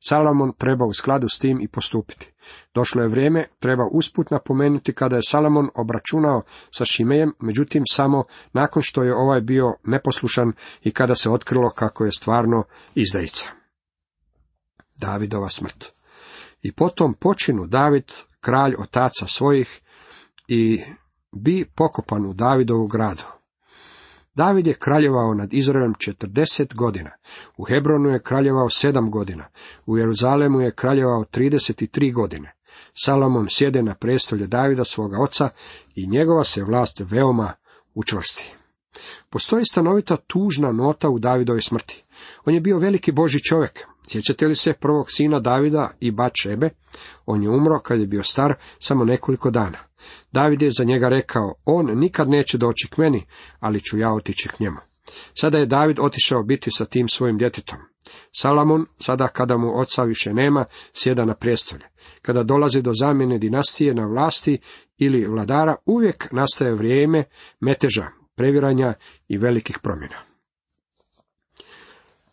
Salomon 0.00 0.52
treba 0.58 0.84
u 0.86 0.92
skladu 0.92 1.28
s 1.28 1.38
tim 1.38 1.60
i 1.60 1.68
postupiti. 1.68 2.31
Došlo 2.74 3.02
je 3.02 3.08
vrijeme, 3.08 3.48
treba 3.58 3.84
usput 3.92 4.30
napomenuti 4.30 4.92
kada 4.92 5.16
je 5.16 5.22
Salomon 5.28 5.68
obračunao 5.74 6.42
sa 6.70 6.84
Šimejem, 6.84 7.32
međutim 7.40 7.82
samo 7.90 8.24
nakon 8.52 8.82
što 8.82 9.02
je 9.02 9.14
ovaj 9.14 9.40
bio 9.40 9.74
neposlušan 9.84 10.52
i 10.82 10.90
kada 10.90 11.14
se 11.14 11.30
otkrilo 11.30 11.70
kako 11.70 12.04
je 12.04 12.12
stvarno 12.12 12.64
izdajica. 12.94 13.48
Davidova 15.00 15.48
smrt. 15.48 15.92
I 16.62 16.72
potom 16.72 17.14
počinu 17.14 17.66
David, 17.66 18.12
kralj 18.40 18.74
otaca 18.78 19.26
svojih, 19.26 19.80
i 20.48 20.80
bi 21.32 21.64
pokopan 21.74 22.26
u 22.26 22.34
Davidovu 22.34 22.86
gradu. 22.86 23.22
David 24.34 24.66
je 24.66 24.74
kraljevao 24.74 25.34
nad 25.34 25.54
Izraelom 25.54 25.94
četrdeset 25.98 26.74
godina, 26.74 27.10
u 27.56 27.64
Hebronu 27.64 28.08
je 28.08 28.22
kraljevao 28.22 28.70
sedam 28.70 29.10
godina, 29.10 29.44
u 29.86 29.98
Jeruzalemu 29.98 30.60
je 30.60 30.74
kraljevao 30.74 31.24
trideset 31.24 31.82
tri 31.90 32.12
godine. 32.12 32.52
Salomon 32.94 33.46
sjede 33.50 33.82
na 33.82 33.94
prestolje 33.94 34.46
Davida 34.46 34.84
svoga 34.84 35.18
oca 35.20 35.48
i 35.94 36.06
njegova 36.06 36.44
se 36.44 36.64
vlast 36.64 37.00
veoma 37.00 37.52
učvrsti. 37.94 38.54
Postoji 39.30 39.64
stanovita 39.64 40.16
tužna 40.16 40.72
nota 40.72 41.08
u 41.08 41.18
Davidovoj 41.18 41.62
smrti. 41.62 42.04
On 42.44 42.54
je 42.54 42.60
bio 42.60 42.78
veliki 42.78 43.12
Boži 43.12 43.42
čovjek. 43.42 43.80
Sjećate 44.08 44.46
li 44.46 44.54
se 44.54 44.72
prvog 44.72 45.10
sina 45.10 45.40
Davida 45.40 45.90
i 46.00 46.10
Bačebe? 46.10 46.70
On 47.26 47.42
je 47.42 47.50
umro 47.50 47.80
kad 47.80 48.00
je 48.00 48.06
bio 48.06 48.22
star 48.22 48.54
samo 48.78 49.04
nekoliko 49.04 49.50
dana. 49.50 49.78
David 50.32 50.62
je 50.62 50.70
za 50.70 50.84
njega 50.84 51.08
rekao, 51.08 51.54
on 51.64 51.98
nikad 51.98 52.28
neće 52.28 52.58
doći 52.58 52.88
k 52.90 52.96
meni, 52.96 53.26
ali 53.60 53.80
ću 53.80 53.98
ja 53.98 54.12
otići 54.12 54.48
k 54.48 54.60
njemu. 54.60 54.78
Sada 55.34 55.58
je 55.58 55.66
David 55.66 55.98
otišao 56.00 56.42
biti 56.42 56.70
sa 56.70 56.84
tim 56.84 57.08
svojim 57.08 57.38
djetetom. 57.38 57.78
Salamon, 58.36 58.86
sada 58.98 59.28
kada 59.28 59.56
mu 59.56 59.80
oca 59.80 60.02
više 60.02 60.34
nema, 60.34 60.64
sjeda 60.92 61.24
na 61.24 61.34
prijestolje. 61.34 61.84
Kada 62.22 62.42
dolazi 62.42 62.82
do 62.82 62.92
zamjene 62.94 63.38
dinastije 63.38 63.94
na 63.94 64.06
vlasti 64.06 64.58
ili 64.98 65.26
vladara, 65.26 65.76
uvijek 65.86 66.32
nastaje 66.32 66.74
vrijeme 66.74 67.24
meteža, 67.60 68.06
previranja 68.34 68.94
i 69.28 69.38
velikih 69.38 69.78
promjena. 69.82 70.16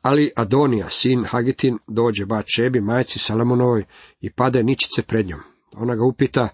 Ali 0.02 0.32
Adonija, 0.36 0.90
sin 0.90 1.24
Hagitin, 1.24 1.78
dođe 1.88 2.26
bat 2.26 2.46
Šebi, 2.56 2.82
majci 2.82 3.20
Salamonovoj, 3.20 3.86
i 4.22 4.32
pade 4.32 4.64
ničice 4.64 5.02
pred 5.02 5.28
njom. 5.28 5.40
Ona 5.74 5.96
ga 5.96 6.04
upita, 6.04 6.50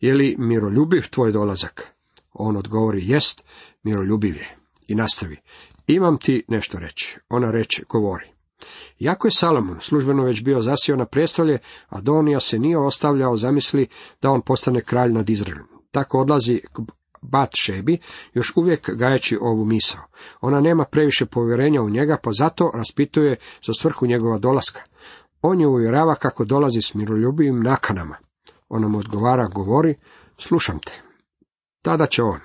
je 0.00 0.14
li 0.14 0.36
miroljubiv 0.38 1.10
tvoj 1.10 1.32
dolazak? 1.32 1.94
On 2.32 2.56
odgovori, 2.56 3.08
jest, 3.08 3.44
miroljubiv 3.82 4.36
je. 4.36 4.56
I 4.88 4.94
nastavi, 4.94 5.36
imam 5.86 6.18
ti 6.18 6.44
nešto 6.48 6.78
reći. 6.78 7.18
Ona 7.28 7.50
reče, 7.50 7.82
govori. 7.88 8.30
Jako 8.98 9.26
je 9.26 9.32
Salomon 9.32 9.80
službeno 9.80 10.24
već 10.24 10.42
bio 10.42 10.62
zasio 10.62 10.96
na 10.96 11.06
prestolje, 11.06 11.58
Adonija 11.88 12.40
se 12.40 12.58
nije 12.58 12.78
ostavljao 12.78 13.36
zamisli 13.36 13.88
da 14.22 14.30
on 14.30 14.40
postane 14.40 14.80
kralj 14.80 15.12
nad 15.12 15.30
Izraelom. 15.30 15.66
Tako 15.90 16.20
odlazi 16.20 16.60
k 16.72 16.78
Bat 17.22 17.50
Šebi, 17.54 17.98
još 18.34 18.52
uvijek 18.56 18.90
gajeći 18.90 19.38
ovu 19.40 19.64
misao. 19.64 20.00
Ona 20.40 20.60
nema 20.60 20.84
previše 20.84 21.26
povjerenja 21.26 21.82
u 21.82 21.90
njega, 21.90 22.18
pa 22.22 22.30
zato 22.32 22.70
raspituje 22.74 23.36
za 23.66 23.72
svrhu 23.72 24.06
njegova 24.06 24.38
dolaska. 24.38 24.80
On 25.42 25.60
je 25.60 25.66
uvjerava 25.66 26.14
kako 26.14 26.44
dolazi 26.44 26.82
s 26.82 26.94
miroljubivim 26.94 27.62
nakanama. 27.62 28.16
Ona 28.70 28.88
mu 28.88 28.98
odgovara, 28.98 29.48
govori, 29.48 29.94
slušam 30.38 30.78
te. 30.78 31.02
Tada 31.82 32.06
će 32.06 32.22
on. 32.22 32.40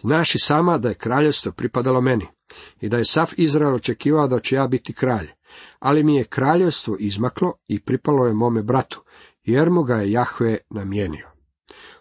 Znaš 0.00 0.34
i 0.34 0.38
sama 0.38 0.78
da 0.78 0.88
je 0.88 0.94
kraljevstvo 0.94 1.52
pripadalo 1.52 2.00
meni 2.00 2.26
i 2.80 2.88
da 2.88 2.98
je 2.98 3.04
sav 3.04 3.30
Izrael 3.36 3.74
očekivao 3.74 4.28
da 4.28 4.40
će 4.40 4.56
ja 4.56 4.66
biti 4.66 4.92
kralj, 4.92 5.28
ali 5.78 6.04
mi 6.04 6.16
je 6.16 6.24
kraljevstvo 6.24 6.96
izmaklo 7.00 7.52
i 7.68 7.80
pripalo 7.80 8.26
je 8.26 8.34
mome 8.34 8.62
bratu, 8.62 9.04
jer 9.42 9.70
mu 9.70 9.82
ga 9.82 9.94
je 9.94 10.10
Jahve 10.10 10.58
namijenio. 10.70 11.30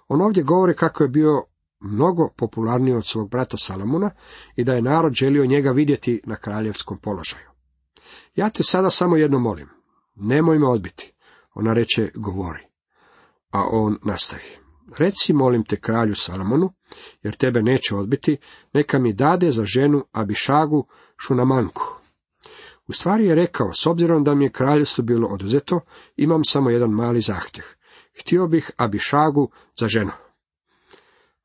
On 0.08 0.22
ovdje 0.22 0.44
govori 0.44 0.75
kako 0.75 1.04
je 1.04 1.10
bio 1.10 1.44
mnogo 1.80 2.30
popularniji 2.38 2.96
od 2.96 3.06
svog 3.06 3.30
brata 3.30 3.58
Salamuna 3.58 4.12
i 4.56 4.63
da 4.63 4.74
je 4.74 4.82
narod 4.82 5.13
želio 5.13 5.46
njega 5.46 5.72
vidjeti 5.72 6.22
na 6.25 6.36
kraljevskom 6.36 6.98
položaju. 6.98 7.50
Ja 8.36 8.50
te 8.50 8.63
sada 8.63 8.90
samo 8.90 9.18
jedno 9.18 9.40
molim, 9.40 9.70
nemoj 10.16 10.60
me 10.60 10.68
odbiti. 10.68 11.13
Ona 11.54 11.74
reče, 11.74 12.12
govori. 12.16 12.73
A 13.54 13.68
on 13.72 13.98
nastavi. 14.04 14.64
Reci, 14.98 15.34
molim 15.34 15.64
te, 15.64 15.80
kralju 15.80 16.16
Salamonu, 16.16 16.74
jer 17.24 17.36
tebe 17.36 17.62
neće 17.62 17.96
odbiti, 17.96 18.38
neka 18.74 19.00
mi 19.00 19.14
dade 19.14 19.52
za 19.52 19.66
ženu 19.66 20.06
Abišagu 20.12 20.88
Šunamanku. 21.18 21.84
U 22.88 22.94
stvari 22.94 23.26
je 23.26 23.36
rekao, 23.36 23.74
s 23.74 23.86
obzirom 23.86 24.24
da 24.24 24.36
mi 24.36 24.46
je 24.46 24.52
kraljevstvo 24.52 25.04
bilo 25.04 25.28
oduzeto, 25.28 25.80
imam 26.16 26.44
samo 26.44 26.70
jedan 26.70 26.90
mali 26.90 27.22
zahtjev. 27.22 27.66
Htio 28.20 28.48
bih 28.48 28.72
Abišagu 28.78 29.50
za 29.80 29.88
ženu. 29.88 30.12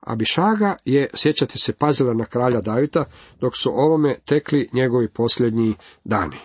Abišaga 0.01 0.77
je, 0.85 1.11
sjećate 1.15 1.59
se, 1.59 1.73
pazila 1.73 2.15
na 2.15 2.25
kralja 2.25 2.61
Davida, 2.61 3.05
dok 3.41 3.57
su 3.57 3.71
ovome 3.71 4.19
tekli 4.25 4.69
njegovi 4.73 5.09
posljednji 5.09 5.77
dani. 6.05 6.37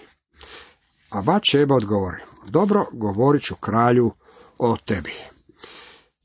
A 1.10 1.22
Bačeba 1.22 1.76
odgovori, 1.76 2.22
dobro, 2.50 2.86
govorit 2.94 3.44
ću 3.44 3.56
kralju 3.56 4.12
o 4.58 4.78
tebi. 4.86 5.33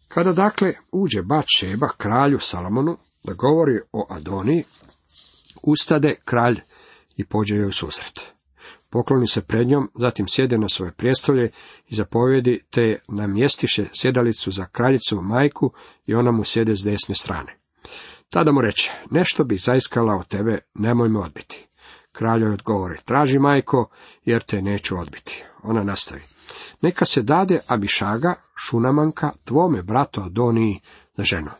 Kada 0.08 0.32
dakle 0.32 0.74
uđe 0.92 1.22
Bačeba 1.22 1.88
kralju 1.88 2.38
Salomonu 2.38 2.96
da 3.24 3.32
govori 3.32 3.80
o 3.92 4.06
Adoniji, 4.10 4.64
ustade 5.62 6.14
kralj 6.24 6.60
i 7.16 7.24
pođe 7.24 7.56
joj 7.56 7.68
u 7.68 7.72
susret. 7.72 8.20
Pokloni 8.90 9.26
se 9.26 9.42
pred 9.42 9.68
njom, 9.68 9.90
zatim 9.94 10.28
sjede 10.28 10.58
na 10.58 10.68
svoje 10.68 10.92
prijestolje 10.92 11.50
i 11.88 11.94
zapovjedi, 11.94 12.60
te 12.70 12.98
namjestiše 13.08 13.84
sjedalicu 13.94 14.50
za 14.50 14.66
kraljicu 14.66 15.22
majku 15.22 15.72
i 16.06 16.14
ona 16.14 16.30
mu 16.30 16.44
sjede 16.44 16.76
s 16.76 16.84
desne 16.84 17.14
strane. 17.14 17.58
Tada 18.30 18.52
mu 18.52 18.60
reče, 18.60 18.92
nešto 19.10 19.44
bih 19.44 19.62
zaiskala 19.62 20.14
od 20.14 20.28
tebe, 20.28 20.58
nemoj 20.74 21.08
me 21.08 21.18
odbiti. 21.18 21.66
Kralj 22.12 22.42
joj 22.42 22.52
odgovori, 22.52 22.98
traži 23.04 23.38
majko, 23.38 23.90
jer 24.24 24.42
te 24.42 24.62
neću 24.62 24.98
odbiti. 24.98 25.44
Ona 25.62 25.84
nastavi, 25.84 26.22
neka 26.82 27.04
se 27.04 27.22
dade 27.22 27.60
Abišaga, 27.66 28.34
šunamanka, 28.56 29.32
tvome 29.44 29.82
bratu 29.82 30.20
Adoniji 30.20 30.80
za 31.16 31.22
ženu. 31.22 31.50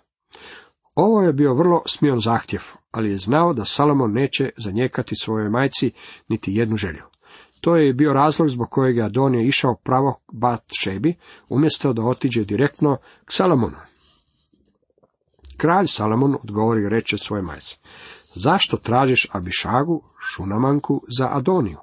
Ovo 0.94 1.22
je 1.22 1.32
bio 1.32 1.54
vrlo 1.54 1.82
smion 1.86 2.20
zahtjev, 2.20 2.62
ali 2.90 3.10
je 3.10 3.18
znao 3.18 3.52
da 3.52 3.64
Salomon 3.64 4.12
neće 4.12 4.50
zanijekati 4.56 5.14
svojoj 5.16 5.48
majci 5.48 5.92
niti 6.28 6.54
jednu 6.54 6.76
želju. 6.76 7.02
To 7.60 7.76
je 7.76 7.92
bio 7.92 8.12
razlog 8.12 8.48
zbog 8.48 8.68
kojeg 8.70 8.96
je 8.96 9.04
Adonija 9.04 9.42
išao 9.42 9.74
pravo 9.74 10.20
Bat 10.32 10.64
Šebi, 10.80 11.14
umjesto 11.48 11.92
da 11.92 12.02
otiđe 12.02 12.44
direktno 12.44 12.96
k 13.24 13.32
Salomonu. 13.32 13.76
Kralj 15.56 15.86
Salomon 15.86 16.34
odgovori 16.34 16.88
reče 16.88 17.18
svoje 17.18 17.42
majci, 17.42 17.78
zašto 18.34 18.76
tražiš 18.76 19.28
Abišagu, 19.32 20.02
šunamanku, 20.20 21.02
za 21.18 21.28
Adoniju? 21.32 21.78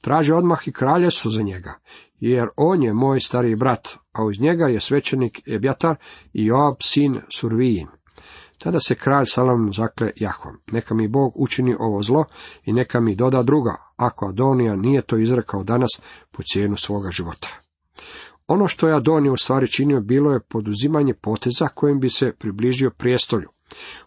Traži 0.00 0.32
odmah 0.32 0.68
i 0.68 0.72
kraljevstvo 0.72 1.30
za 1.30 1.42
njega, 1.42 1.74
jer 2.20 2.48
on 2.56 2.82
je 2.82 2.92
moj 2.92 3.20
stariji 3.20 3.56
brat, 3.56 3.88
a 4.12 4.24
uz 4.24 4.40
njega 4.40 4.64
je 4.64 4.80
svećenik 4.80 5.48
Ebjatar 5.48 5.96
i 6.32 6.46
Joab 6.46 6.74
sin 6.80 7.20
Survijin. 7.28 7.86
Tada 8.58 8.80
se 8.80 8.94
kralj 8.94 9.24
Salomon 9.26 9.72
zakle 9.72 10.12
Jahvom, 10.16 10.56
neka 10.72 10.94
mi 10.94 11.08
Bog 11.08 11.32
učini 11.34 11.76
ovo 11.78 12.02
zlo 12.02 12.24
i 12.64 12.72
neka 12.72 13.00
mi 13.00 13.14
doda 13.14 13.42
druga, 13.42 13.76
ako 13.96 14.28
Adonija 14.28 14.76
nije 14.76 15.02
to 15.02 15.16
izrekao 15.16 15.64
danas 15.64 15.90
po 16.30 16.42
cijenu 16.42 16.76
svoga 16.76 17.10
života. 17.10 17.48
Ono 18.46 18.68
što 18.68 18.88
je 18.88 18.94
Adonija 18.94 19.32
u 19.32 19.36
stvari 19.36 19.70
činio 19.70 20.00
bilo 20.00 20.32
je 20.32 20.40
poduzimanje 20.40 21.14
poteza 21.14 21.68
kojim 21.68 22.00
bi 22.00 22.08
se 22.08 22.32
približio 22.38 22.90
prijestolju. 22.90 23.48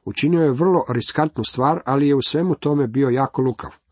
Učinio 0.06 0.42
je 0.42 0.52
vrlo 0.52 0.86
riskantnu 0.90 1.44
stvar, 1.44 1.80
ali 1.86 2.08
je 2.08 2.16
u 2.16 2.22
svemu 2.22 2.56
tome 2.56 2.88
bio 2.88 3.10
jako 3.10 3.42
lukav. 3.42 3.83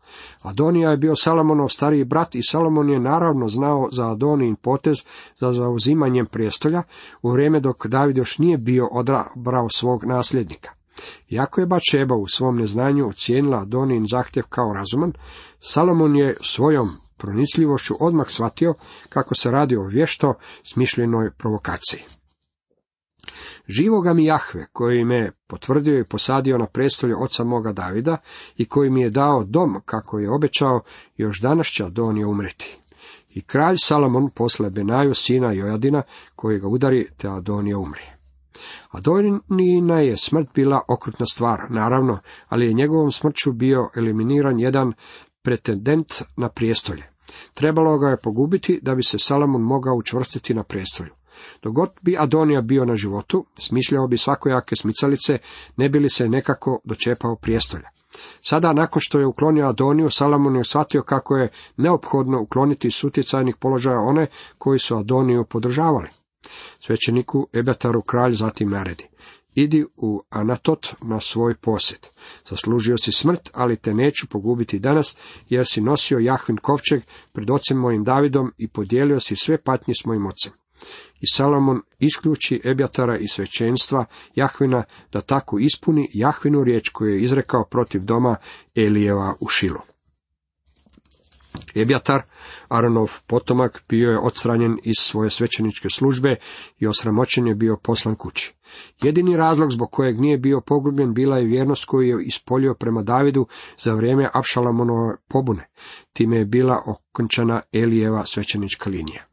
Adonija 0.42 0.90
je 0.90 0.96
bio 0.96 1.16
Salomonov 1.16 1.68
stariji 1.68 2.04
brat 2.04 2.34
i 2.34 2.42
Salomon 2.42 2.90
je 2.90 3.00
naravno 3.00 3.48
znao 3.48 3.88
za 3.92 4.10
Adonijin 4.10 4.56
potez 4.56 4.96
za 5.40 5.52
zauzimanjem 5.52 6.26
prijestolja 6.26 6.82
u 7.22 7.30
vrijeme 7.30 7.60
dok 7.60 7.86
David 7.86 8.16
još 8.16 8.38
nije 8.38 8.58
bio 8.58 8.88
odabrao 8.92 9.68
svog 9.68 10.04
nasljednika. 10.04 10.70
Iako 11.30 11.60
je 11.60 11.66
Bačeba 11.66 12.14
u 12.14 12.26
svom 12.26 12.58
neznanju 12.58 13.08
ocijenila 13.08 13.58
Adonijin 13.58 14.06
zahtjev 14.10 14.44
kao 14.48 14.72
razuman, 14.72 15.12
Salomon 15.60 16.16
je 16.16 16.36
svojom 16.40 16.88
pronicljivošću 17.16 17.94
odmah 18.00 18.26
shvatio 18.28 18.74
kako 19.08 19.34
se 19.34 19.50
radi 19.50 19.76
o 19.76 19.86
vješto 19.86 20.34
smišljenoj 20.62 21.30
provokaciji. 21.30 22.02
Živoga 23.68 24.14
mi 24.14 24.24
Jahve, 24.24 24.66
koji 24.72 25.04
me 25.04 25.32
potvrdio 25.46 25.98
i 25.98 26.04
posadio 26.04 26.58
na 26.58 26.66
prestolje 26.66 27.16
oca 27.16 27.44
moga 27.44 27.72
Davida 27.72 28.16
i 28.56 28.64
koji 28.64 28.90
mi 28.90 29.02
je 29.02 29.10
dao 29.10 29.44
dom, 29.44 29.80
kako 29.84 30.18
je 30.18 30.30
obećao, 30.30 30.80
još 31.16 31.40
danas 31.40 31.66
će 31.66 31.84
Adonija 31.84 32.28
umreti. 32.28 32.78
I 33.34 33.42
kralj 33.42 33.76
Salomon 33.78 34.30
posle 34.36 34.70
Benaju, 34.70 35.14
sina 35.14 35.52
Jojadina, 35.52 36.02
koji 36.36 36.58
ga 36.58 36.68
udari, 36.68 37.08
te 37.16 37.28
Adonija 37.28 37.78
umri. 37.78 38.02
Adonijina 38.90 40.00
je 40.00 40.16
smrt 40.16 40.48
bila 40.54 40.80
okrutna 40.88 41.26
stvar, 41.26 41.60
naravno, 41.70 42.18
ali 42.48 42.66
je 42.66 42.72
njegovom 42.72 43.12
smrću 43.12 43.52
bio 43.52 43.88
eliminiran 43.96 44.60
jedan 44.60 44.92
pretendent 45.42 46.12
na 46.36 46.48
prijestolje. 46.48 47.02
Trebalo 47.54 47.98
ga 47.98 48.08
je 48.08 48.16
pogubiti 48.22 48.80
da 48.82 48.94
bi 48.94 49.02
se 49.02 49.18
Salomon 49.18 49.62
mogao 49.62 49.94
učvrstiti 49.94 50.54
na 50.54 50.62
prijestolju. 50.62 51.12
Dogod 51.62 51.90
bi 52.02 52.16
Adonija 52.18 52.60
bio 52.60 52.84
na 52.84 52.96
životu, 52.96 53.46
smišljao 53.54 54.06
bi 54.06 54.18
svakojake 54.18 54.76
smicalice, 54.76 55.38
ne 55.76 55.88
bi 55.88 55.98
li 55.98 56.10
se 56.10 56.28
nekako 56.28 56.80
dočepao 56.84 57.36
prijestolja. 57.36 57.88
Sada, 58.40 58.72
nakon 58.72 59.00
što 59.00 59.18
je 59.18 59.26
uklonio 59.26 59.68
Adoniju, 59.68 60.10
Salomon 60.10 60.56
je 60.56 60.64
shvatio 60.64 61.02
kako 61.02 61.36
je 61.36 61.48
neophodno 61.76 62.40
ukloniti 62.40 62.88
iz 62.88 63.04
utjecajnih 63.04 63.56
položaja 63.56 63.98
one 63.98 64.26
koji 64.58 64.78
su 64.78 64.96
Adoniju 64.96 65.44
podržavali. 65.44 66.08
Svećeniku 66.80 67.48
Ebetaru 67.52 68.02
kralj 68.02 68.32
zatim 68.34 68.70
naredi. 68.70 69.08
Idi 69.54 69.86
u 69.96 70.22
Anatot 70.30 70.86
na 71.02 71.20
svoj 71.20 71.54
posjet. 71.54 72.10
Zaslužio 72.48 72.98
si 72.98 73.12
smrt, 73.12 73.50
ali 73.54 73.76
te 73.76 73.94
neću 73.94 74.26
pogubiti 74.26 74.78
danas, 74.78 75.16
jer 75.48 75.66
si 75.66 75.80
nosio 75.80 76.18
Jahvin 76.18 76.56
kovčeg 76.56 77.02
pred 77.32 77.50
ocem 77.50 77.78
mojim 77.78 78.04
Davidom 78.04 78.52
i 78.58 78.68
podijelio 78.68 79.20
si 79.20 79.36
sve 79.36 79.62
patnje 79.62 79.94
s 79.94 80.04
mojim 80.04 80.26
ocem. 80.26 80.52
I 81.20 81.26
Salomon 81.32 81.80
isključi 81.98 82.60
Ebjatara 82.64 83.18
i 83.18 83.28
svećenstva 83.28 84.04
Jahvina 84.34 84.84
da 85.12 85.20
tako 85.20 85.58
ispuni 85.58 86.10
Jahvinu 86.12 86.64
riječ 86.64 86.88
koju 86.88 87.14
je 87.14 87.22
izrekao 87.22 87.64
protiv 87.64 88.02
doma 88.04 88.36
Elijeva 88.74 89.34
u 89.40 89.48
Šilu. 89.48 89.80
Ebjatar, 91.74 92.22
Aronov 92.68 93.10
potomak, 93.26 93.84
bio 93.88 94.10
je 94.10 94.18
odstranjen 94.18 94.78
iz 94.82 94.96
svoje 94.98 95.30
svećeničke 95.30 95.88
službe 95.90 96.36
i 96.78 96.86
osramoćen 96.86 97.46
je 97.46 97.54
bio 97.54 97.76
poslan 97.82 98.14
kući. 98.14 98.54
Jedini 99.02 99.36
razlog 99.36 99.72
zbog 99.72 99.90
kojeg 99.90 100.20
nije 100.20 100.38
bio 100.38 100.60
pogubljen 100.60 101.14
bila 101.14 101.38
je 101.38 101.44
vjernost 101.44 101.84
koju 101.84 102.18
je 102.18 102.24
ispolio 102.24 102.74
prema 102.74 103.02
Davidu 103.02 103.46
za 103.78 103.94
vrijeme 103.94 104.30
Apšalamonove 104.34 105.16
pobune. 105.28 105.68
Time 106.12 106.36
je 106.36 106.44
bila 106.44 106.82
okončana 106.86 107.62
Elijeva 107.72 108.26
svećenička 108.26 108.90
linija. 108.90 109.31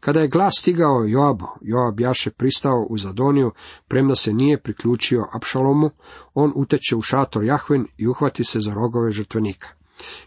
Kada 0.00 0.20
je 0.20 0.28
glas 0.28 0.52
stigao 0.58 1.04
Joabu, 1.06 1.46
Joab 1.60 2.00
jaše 2.00 2.30
pristao 2.30 2.86
u 2.90 2.98
Zadoniju, 2.98 3.52
premda 3.88 4.14
se 4.14 4.32
nije 4.32 4.62
priključio 4.62 5.26
Apšalomu, 5.34 5.90
on 6.34 6.52
uteče 6.56 6.96
u 6.96 7.02
šator 7.02 7.44
Jahven 7.44 7.86
i 7.96 8.08
uhvati 8.08 8.44
se 8.44 8.60
za 8.60 8.74
rogove 8.74 9.10
žrtvenika. 9.10 9.68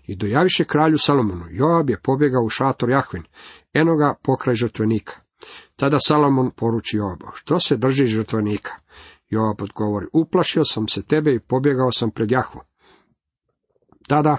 I 0.07 0.15
dojaviše 0.15 0.63
kralju 0.63 0.97
Salomonu, 0.97 1.45
Joab 1.49 1.89
je 1.89 1.99
pobjegao 1.99 2.43
u 2.43 2.49
šator 2.49 2.89
Jahven, 2.89 3.23
eno 3.73 3.95
ga 3.95 4.15
pokraj 4.23 4.55
žrtvenika. 4.55 5.13
Tada 5.75 5.97
Salomon 5.99 6.51
poruči 6.51 6.97
Joabu, 6.97 7.25
što 7.33 7.59
se 7.59 7.77
drži 7.77 8.07
žrtvenika? 8.07 8.71
Joab 9.29 9.61
odgovori, 9.61 10.05
uplašio 10.13 10.65
sam 10.65 10.87
se 10.87 11.03
tebe 11.03 11.33
i 11.33 11.39
pobjegao 11.39 11.91
sam 11.91 12.11
pred 12.11 12.31
Jahvu. 12.31 12.61
Tada 14.07 14.37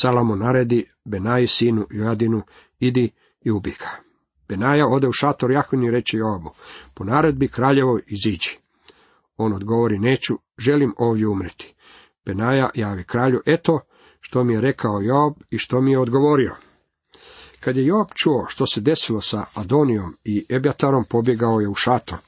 Salomon 0.00 0.38
naredi 0.38 0.90
Benaji 1.04 1.46
sinu 1.46 1.86
Jojadinu, 1.90 2.42
idi 2.78 3.10
i 3.40 3.50
ubi 3.50 3.70
ga. 3.70 4.07
Benaja 4.48 4.86
ode 4.86 5.08
u 5.08 5.12
šator 5.12 5.50
Jahvin 5.50 5.84
i 5.84 5.90
reče 5.90 6.16
Joabu, 6.16 6.50
po 6.94 7.04
naredbi 7.04 7.48
kraljevo 7.48 7.98
iziđi. 8.06 8.58
On 9.36 9.52
odgovori, 9.52 9.98
neću, 9.98 10.38
želim 10.58 10.94
ovdje 10.98 11.28
umreti. 11.28 11.74
Benaja 12.26 12.70
javi 12.74 13.04
kralju, 13.04 13.42
eto 13.46 13.80
što 14.20 14.44
mi 14.44 14.52
je 14.52 14.60
rekao 14.60 15.00
Joab 15.00 15.34
i 15.50 15.58
što 15.58 15.80
mi 15.80 15.92
je 15.92 15.98
odgovorio. 15.98 16.56
Kad 17.60 17.76
je 17.76 17.86
Joab 17.86 18.08
čuo 18.14 18.46
što 18.48 18.66
se 18.66 18.80
desilo 18.80 19.20
sa 19.20 19.44
Adonijom 19.54 20.16
i 20.24 20.46
Ebjatarom, 20.50 21.04
pobjegao 21.04 21.60
je 21.60 21.68
u 21.68 21.74
šator 21.74 22.18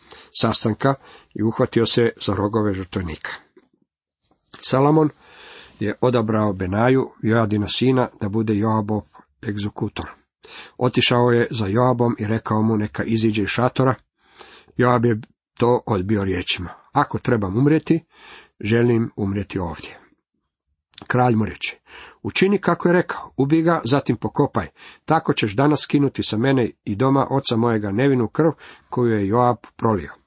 sastanka 0.41 0.95
i 1.35 1.43
uhvatio 1.43 1.87
se 1.87 2.11
za 2.27 2.35
rogove 2.35 2.75
žrtvenika. 2.75 3.31
Salamon 4.61 5.09
je 5.81 5.95
odabrao 6.01 6.53
Benaju, 6.53 7.11
Joadina 7.23 7.69
sina, 7.69 8.09
da 8.21 8.29
bude 8.29 8.57
Joabov 8.57 9.03
egzekutor. 9.49 10.20
Otišao 10.79 11.31
je 11.31 11.47
za 11.51 11.67
Joabom 11.67 12.17
i 12.19 12.27
rekao 12.27 12.63
mu 12.63 12.77
neka 12.77 13.05
iziđe 13.05 13.43
iz 13.43 13.49
šatora. 13.49 13.95
Joab 14.77 15.05
je 15.05 15.21
to 15.59 15.83
odbio 15.87 16.25
riječima. 16.25 16.71
Ako 16.93 17.19
trebam 17.19 17.57
umrijeti, 17.57 18.05
želim 18.61 19.11
umrijeti 19.17 19.59
ovdje. 19.59 19.99
Kralj 21.07 21.35
mu 21.35 21.45
reče, 21.45 21.77
učini 22.23 22.59
kako 22.59 22.89
je 22.89 22.93
rekao, 22.93 23.33
ubi 23.37 23.63
ga, 23.63 23.81
zatim 23.85 24.17
pokopaj, 24.17 24.67
tako 25.05 25.33
ćeš 25.33 25.53
danas 25.53 25.81
skinuti 25.83 26.23
sa 26.23 26.37
mene 26.37 26.71
i 26.85 26.97
doma 26.97 27.27
oca 27.31 27.57
mojega 27.57 27.91
nevinu 27.91 28.29
krv 28.29 28.51
koju 28.89 29.13
je 29.13 29.27
Joab 29.27 29.57
prolio. 29.77 30.21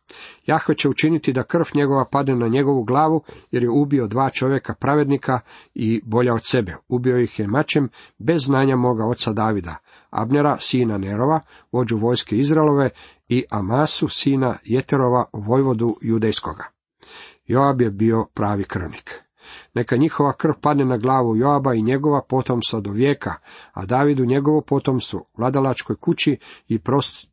Jahve 0.45 0.75
će 0.75 0.89
učiniti 0.89 1.33
da 1.33 1.43
krv 1.43 1.65
njegova 1.73 2.05
padne 2.05 2.36
na 2.36 2.47
njegovu 2.47 2.83
glavu, 2.83 3.23
jer 3.51 3.63
je 3.63 3.69
ubio 3.69 4.07
dva 4.07 4.29
čovjeka 4.29 4.73
pravednika 4.73 5.39
i 5.73 6.01
bolja 6.05 6.33
od 6.33 6.41
sebe. 6.43 6.75
Ubio 6.88 7.19
ih 7.19 7.39
je 7.39 7.47
mačem 7.47 7.89
bez 8.17 8.41
znanja 8.45 8.75
moga 8.75 9.05
oca 9.05 9.33
Davida, 9.33 9.75
Abnera, 10.13 10.58
sina 10.60 10.97
Nerova, 10.97 11.39
vođu 11.71 11.97
vojske 11.97 12.38
Izraelove, 12.38 12.89
i 13.28 13.43
Amasu, 13.49 14.08
sina 14.08 14.58
Jeterova, 14.63 15.26
vojvodu 15.34 15.97
judejskoga. 16.02 16.63
Joab 17.45 17.82
je 17.82 17.91
bio 17.91 18.26
pravi 18.34 18.63
krvnik. 18.63 19.23
Neka 19.73 19.95
njihova 19.95 20.34
krv 20.34 20.54
padne 20.62 20.86
na 20.86 20.97
glavu 20.97 21.36
Joaba 21.36 21.73
i 21.73 21.82
njegova 21.82 22.21
potomstva 22.21 22.80
do 22.80 22.91
vijeka, 22.91 23.34
a 23.73 23.86
Davidu 23.86 24.26
njegovo 24.26 24.62
potomstvo, 24.62 25.26
vladalačkoj 25.38 25.95
kući 25.95 26.38
i 26.67 26.80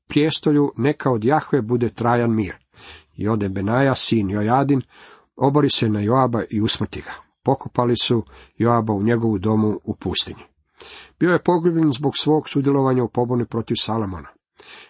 prijestolju 0.08 0.72
neka 0.76 1.10
od 1.10 1.24
Jahve 1.24 1.62
bude 1.62 1.88
trajan 1.88 2.34
mir. 2.34 2.56
I 3.16 3.28
ode 3.28 3.48
Benaja, 3.48 3.94
sin 3.94 4.30
Jojadin, 4.30 4.82
obori 5.36 5.70
se 5.70 5.88
na 5.88 6.00
Joaba 6.00 6.42
i 6.50 6.60
usmrti 6.60 7.00
ga. 7.00 7.12
Pokupali 7.42 7.96
su 7.96 8.24
Joaba 8.56 8.92
u 8.92 9.02
njegovu 9.02 9.38
domu 9.38 9.80
u 9.84 9.94
pustinji. 9.94 10.42
Bio 11.20 11.32
je 11.32 11.42
pogubljen 11.42 11.92
zbog 11.92 12.12
svog 12.16 12.48
sudjelovanja 12.48 13.04
u 13.04 13.08
pobuni 13.08 13.46
protiv 13.46 13.74
Salamona. 13.80 14.28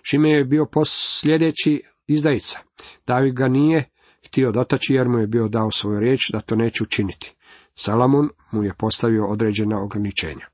Šime 0.03 0.31
je 0.31 0.45
bio 0.45 0.67
sljedeći 0.85 1.83
izdajica. 2.07 2.59
David 3.07 3.35
ga 3.35 3.49
nije 3.49 3.91
htio 4.27 4.53
dotaći 4.53 4.95
jer 4.95 5.09
mu 5.09 5.19
je 5.19 5.27
bio 5.27 5.49
dao 5.49 5.71
svoju 5.71 6.01
riječ 6.01 6.31
da 6.33 6.41
to 6.41 6.57
neće 6.57 6.83
učiniti. 6.83 7.35
Salamon 7.75 8.29
mu 8.53 8.65
je 8.65 8.75
postavio 8.75 9.27
određena 9.27 9.83
ograničenja. 9.83 10.47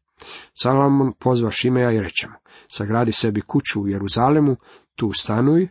Salamon 0.54 1.12
pozva 1.18 1.50
Šimeja 1.50 1.92
i 1.92 2.00
reče 2.00 2.28
mu, 2.28 2.34
sagradi 2.68 3.12
sebi 3.12 3.40
kuću 3.40 3.82
u 3.82 3.88
Jeruzalemu, 3.88 4.56
tu 4.94 5.12
stanuj 5.12 5.68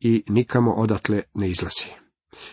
i 0.00 0.24
nikamo 0.28 0.72
odatle 0.72 1.22
ne 1.34 1.50
izlazi. 1.50 1.86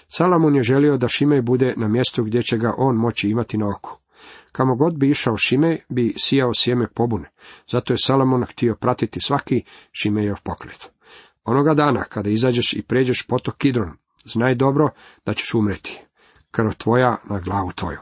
Salamon 0.07 0.55
je 0.55 0.63
želio 0.63 0.97
da 0.97 1.07
Šimej 1.07 1.41
bude 1.41 1.73
na 1.77 1.87
mjestu 1.87 2.23
gdje 2.23 2.43
će 2.43 2.57
ga 2.57 2.73
on 2.77 2.95
moći 2.95 3.29
imati 3.29 3.57
na 3.57 3.69
oku. 3.69 4.04
Kamo 4.51 4.75
god 4.75 4.97
bi 4.97 5.09
išao 5.09 5.37
Šimej, 5.37 5.79
bi 5.89 6.13
sijao 6.17 6.53
sjeme 6.53 6.87
pobune. 6.87 7.29
Zato 7.71 7.93
je 7.93 7.97
Salamon 7.97 8.45
htio 8.45 8.75
pratiti 8.75 9.21
svaki 9.21 9.63
Šimejov 9.91 10.37
pokret. 10.43 10.89
Onoga 11.43 11.73
dana, 11.73 12.03
kada 12.03 12.29
izađeš 12.29 12.73
i 12.73 12.81
pređeš 12.81 13.27
potok 13.27 13.57
Kidron, 13.57 13.91
znaj 14.25 14.55
dobro 14.55 14.89
da 15.25 15.33
ćeš 15.33 15.53
umreti. 15.53 16.01
Krv 16.51 16.71
tvoja 16.77 17.17
na 17.29 17.39
glavu 17.39 17.71
tvoju. 17.71 17.99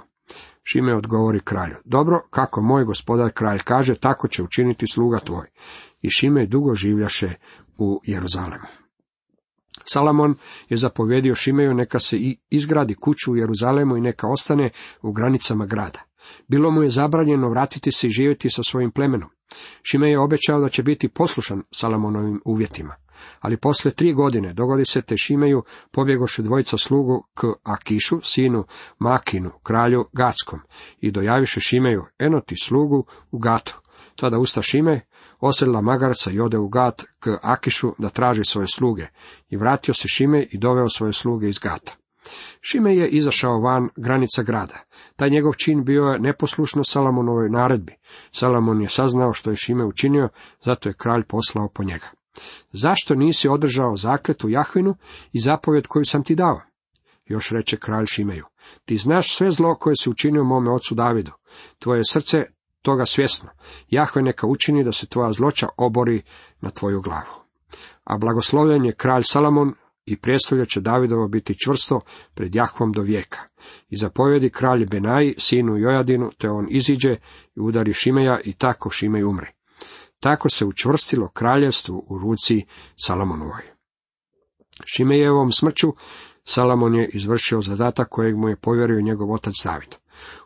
Šime 0.64 0.96
odgovori 0.96 1.40
kralju. 1.40 1.76
Dobro, 1.86 2.22
kako 2.30 2.62
moj 2.62 2.84
gospodar 2.84 3.32
kralj 3.32 3.60
kaže, 3.64 3.96
tako 3.96 4.28
će 4.28 4.44
učiniti 4.44 4.88
sluga 4.88 5.20
tvoj. 5.20 5.48
I 6.02 6.10
Šime 6.10 6.46
dugo 6.46 6.76
življaše 6.76 7.34
u 7.78 8.02
Jeruzalemu. 8.04 8.66
Salamon 9.86 10.36
je 10.70 10.78
zapovjedio 10.78 11.36
Šimeju 11.36 11.74
neka 11.74 12.00
se 12.00 12.18
i 12.18 12.40
izgradi 12.50 12.96
kuću 12.96 13.32
u 13.32 13.36
Jeruzalemu 13.36 13.98
i 13.98 14.02
neka 14.02 14.28
ostane 14.28 14.70
u 15.02 15.12
granicama 15.12 15.66
grada. 15.66 16.00
Bilo 16.48 16.72
mu 16.72 16.84
je 16.84 16.90
zabranjeno 16.90 17.50
vratiti 17.50 17.92
se 17.92 18.08
i 18.08 18.10
živjeti 18.10 18.50
sa 18.50 18.64
svojim 18.64 18.92
plemenom. 18.92 19.30
Šime 19.84 20.12
je 20.12 20.20
obećao 20.20 20.60
da 20.60 20.70
će 20.70 20.84
biti 20.84 21.10
poslušan 21.10 21.64
Salamonovim 21.72 22.42
uvjetima. 22.46 22.96
Ali 23.40 23.58
posle 23.58 23.92
tri 23.92 24.14
godine 24.14 24.54
dogodi 24.54 24.86
se 24.86 25.02
te 25.02 25.18
Šimeju 25.18 25.64
pobjegoše 25.92 26.42
dvojica 26.42 26.78
slugu 26.78 27.24
k 27.34 27.48
Akišu, 27.64 28.20
sinu 28.24 28.66
Makinu, 29.00 29.52
kralju 29.64 30.06
Gackom, 30.14 30.60
i 31.00 31.12
dojaviše 31.12 31.60
Šimeju, 31.60 32.04
eno 32.20 32.40
ti 32.40 32.56
slugu 32.64 33.06
u 33.32 33.40
Gatu. 33.40 33.82
Tada 34.16 34.38
usta 34.38 34.62
Šime 34.62 35.02
oselila 35.40 35.82
magarca 35.82 36.32
i 36.32 36.40
ode 36.40 36.58
u 36.58 36.70
Gat 36.70 37.04
k 37.20 37.38
Akišu 37.42 37.94
da 37.98 38.10
traži 38.10 38.42
svoje 38.46 38.68
sluge. 38.68 39.08
I 39.50 39.58
vratio 39.58 39.94
se 39.94 40.08
Šime 40.08 40.48
i 40.52 40.58
doveo 40.58 40.90
svoje 40.90 41.14
sluge 41.14 41.50
iz 41.50 41.60
Gata. 41.60 41.96
Šime 42.62 42.96
je 42.96 43.10
izašao 43.10 43.60
van 43.60 43.90
granica 43.96 44.44
grada. 44.44 44.80
Taj 45.16 45.30
njegov 45.30 45.54
čin 45.54 45.84
bio 45.84 46.04
je 46.04 46.20
neposlušno 46.20 46.84
Salamonovoj 46.84 47.50
naredbi. 47.50 47.94
Salamon 48.32 48.82
je 48.82 48.90
saznao 48.90 49.34
što 49.34 49.50
je 49.50 49.56
Šime 49.56 49.86
učinio, 49.86 50.30
zato 50.64 50.90
je 50.90 50.94
kralj 50.94 51.24
poslao 51.24 51.70
po 51.70 51.84
njega. 51.84 52.08
Zašto 52.72 53.16
nisi 53.16 53.48
održao 53.48 53.98
zakletu 53.98 54.50
Jahvinu 54.50 54.96
i 55.32 55.40
zapovjed 55.40 55.88
koju 55.88 56.06
sam 56.06 56.24
ti 56.24 56.36
dao? 56.36 56.62
Još 57.26 57.50
reče 57.50 57.78
kralj 57.78 58.06
Šimeju, 58.06 58.46
ti 58.86 58.98
znaš 58.98 59.36
sve 59.36 59.52
zlo 59.52 59.76
koje 59.76 59.96
si 59.96 60.10
učinio 60.10 60.44
mome 60.44 60.72
ocu 60.72 60.96
Davidu. 60.96 61.32
Tvoje 61.80 62.02
srce 62.10 62.46
toga 62.82 63.06
svjesno. 63.06 63.50
Jahve 63.90 64.22
neka 64.22 64.48
učini 64.48 64.84
da 64.84 64.92
se 64.92 65.08
tvoja 65.08 65.32
zloća 65.34 65.68
obori 65.78 66.22
na 66.62 66.70
tvoju 66.70 67.02
glavu. 67.02 67.44
A 68.04 68.18
blagoslovljen 68.18 68.86
je 68.86 68.96
kralj 68.96 69.24
Salamon 69.24 69.74
i 70.06 70.18
prijestolje 70.18 70.66
će 70.66 70.82
Davidovo 70.82 71.28
biti 71.28 71.56
čvrsto 71.66 72.00
pred 72.34 72.56
Jahvom 72.56 72.92
do 72.92 73.02
vijeka. 73.02 73.40
I 73.90 73.98
zapovjedi 73.98 74.50
kralj 74.50 74.86
Benaji, 74.86 75.36
sinu 75.38 75.78
Jojadinu, 75.78 76.32
te 76.38 76.50
on 76.50 76.68
iziđe 76.70 77.12
i 77.56 77.60
udari 77.60 77.94
Šimeja 77.94 78.40
i 78.44 78.54
tako 78.54 78.90
Šimej 78.90 79.24
umre. 79.24 79.52
Tako 80.20 80.50
se 80.50 80.66
učvrstilo 80.66 81.28
kraljevstvo 81.28 82.04
u 82.08 82.18
ruci 82.18 82.66
Salamonovoj. 82.96 83.62
Šimejevom 84.86 85.52
smrću 85.52 85.94
Salamon 86.46 86.96
je 86.96 87.10
izvršio 87.14 87.62
zadatak 87.62 88.10
kojeg 88.10 88.38
mu 88.38 88.50
je 88.50 88.56
povjerio 88.56 89.02
njegov 89.02 89.32
otac 89.32 89.54
David. 89.64 89.96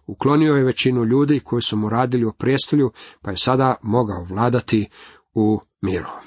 Uklonio 0.08 0.56
je 0.56 0.64
većinu 0.64 1.06
ljudi 1.06 1.40
koji 1.40 1.62
su 1.62 1.78
mu 1.78 1.90
radili 1.90 2.26
u 2.26 2.34
prijestolju, 2.34 2.92
pa 3.22 3.32
je 3.32 3.38
sada 3.38 3.76
mogao 3.82 4.24
vladati 4.24 4.90
u 5.34 5.60
miru. 5.82 6.27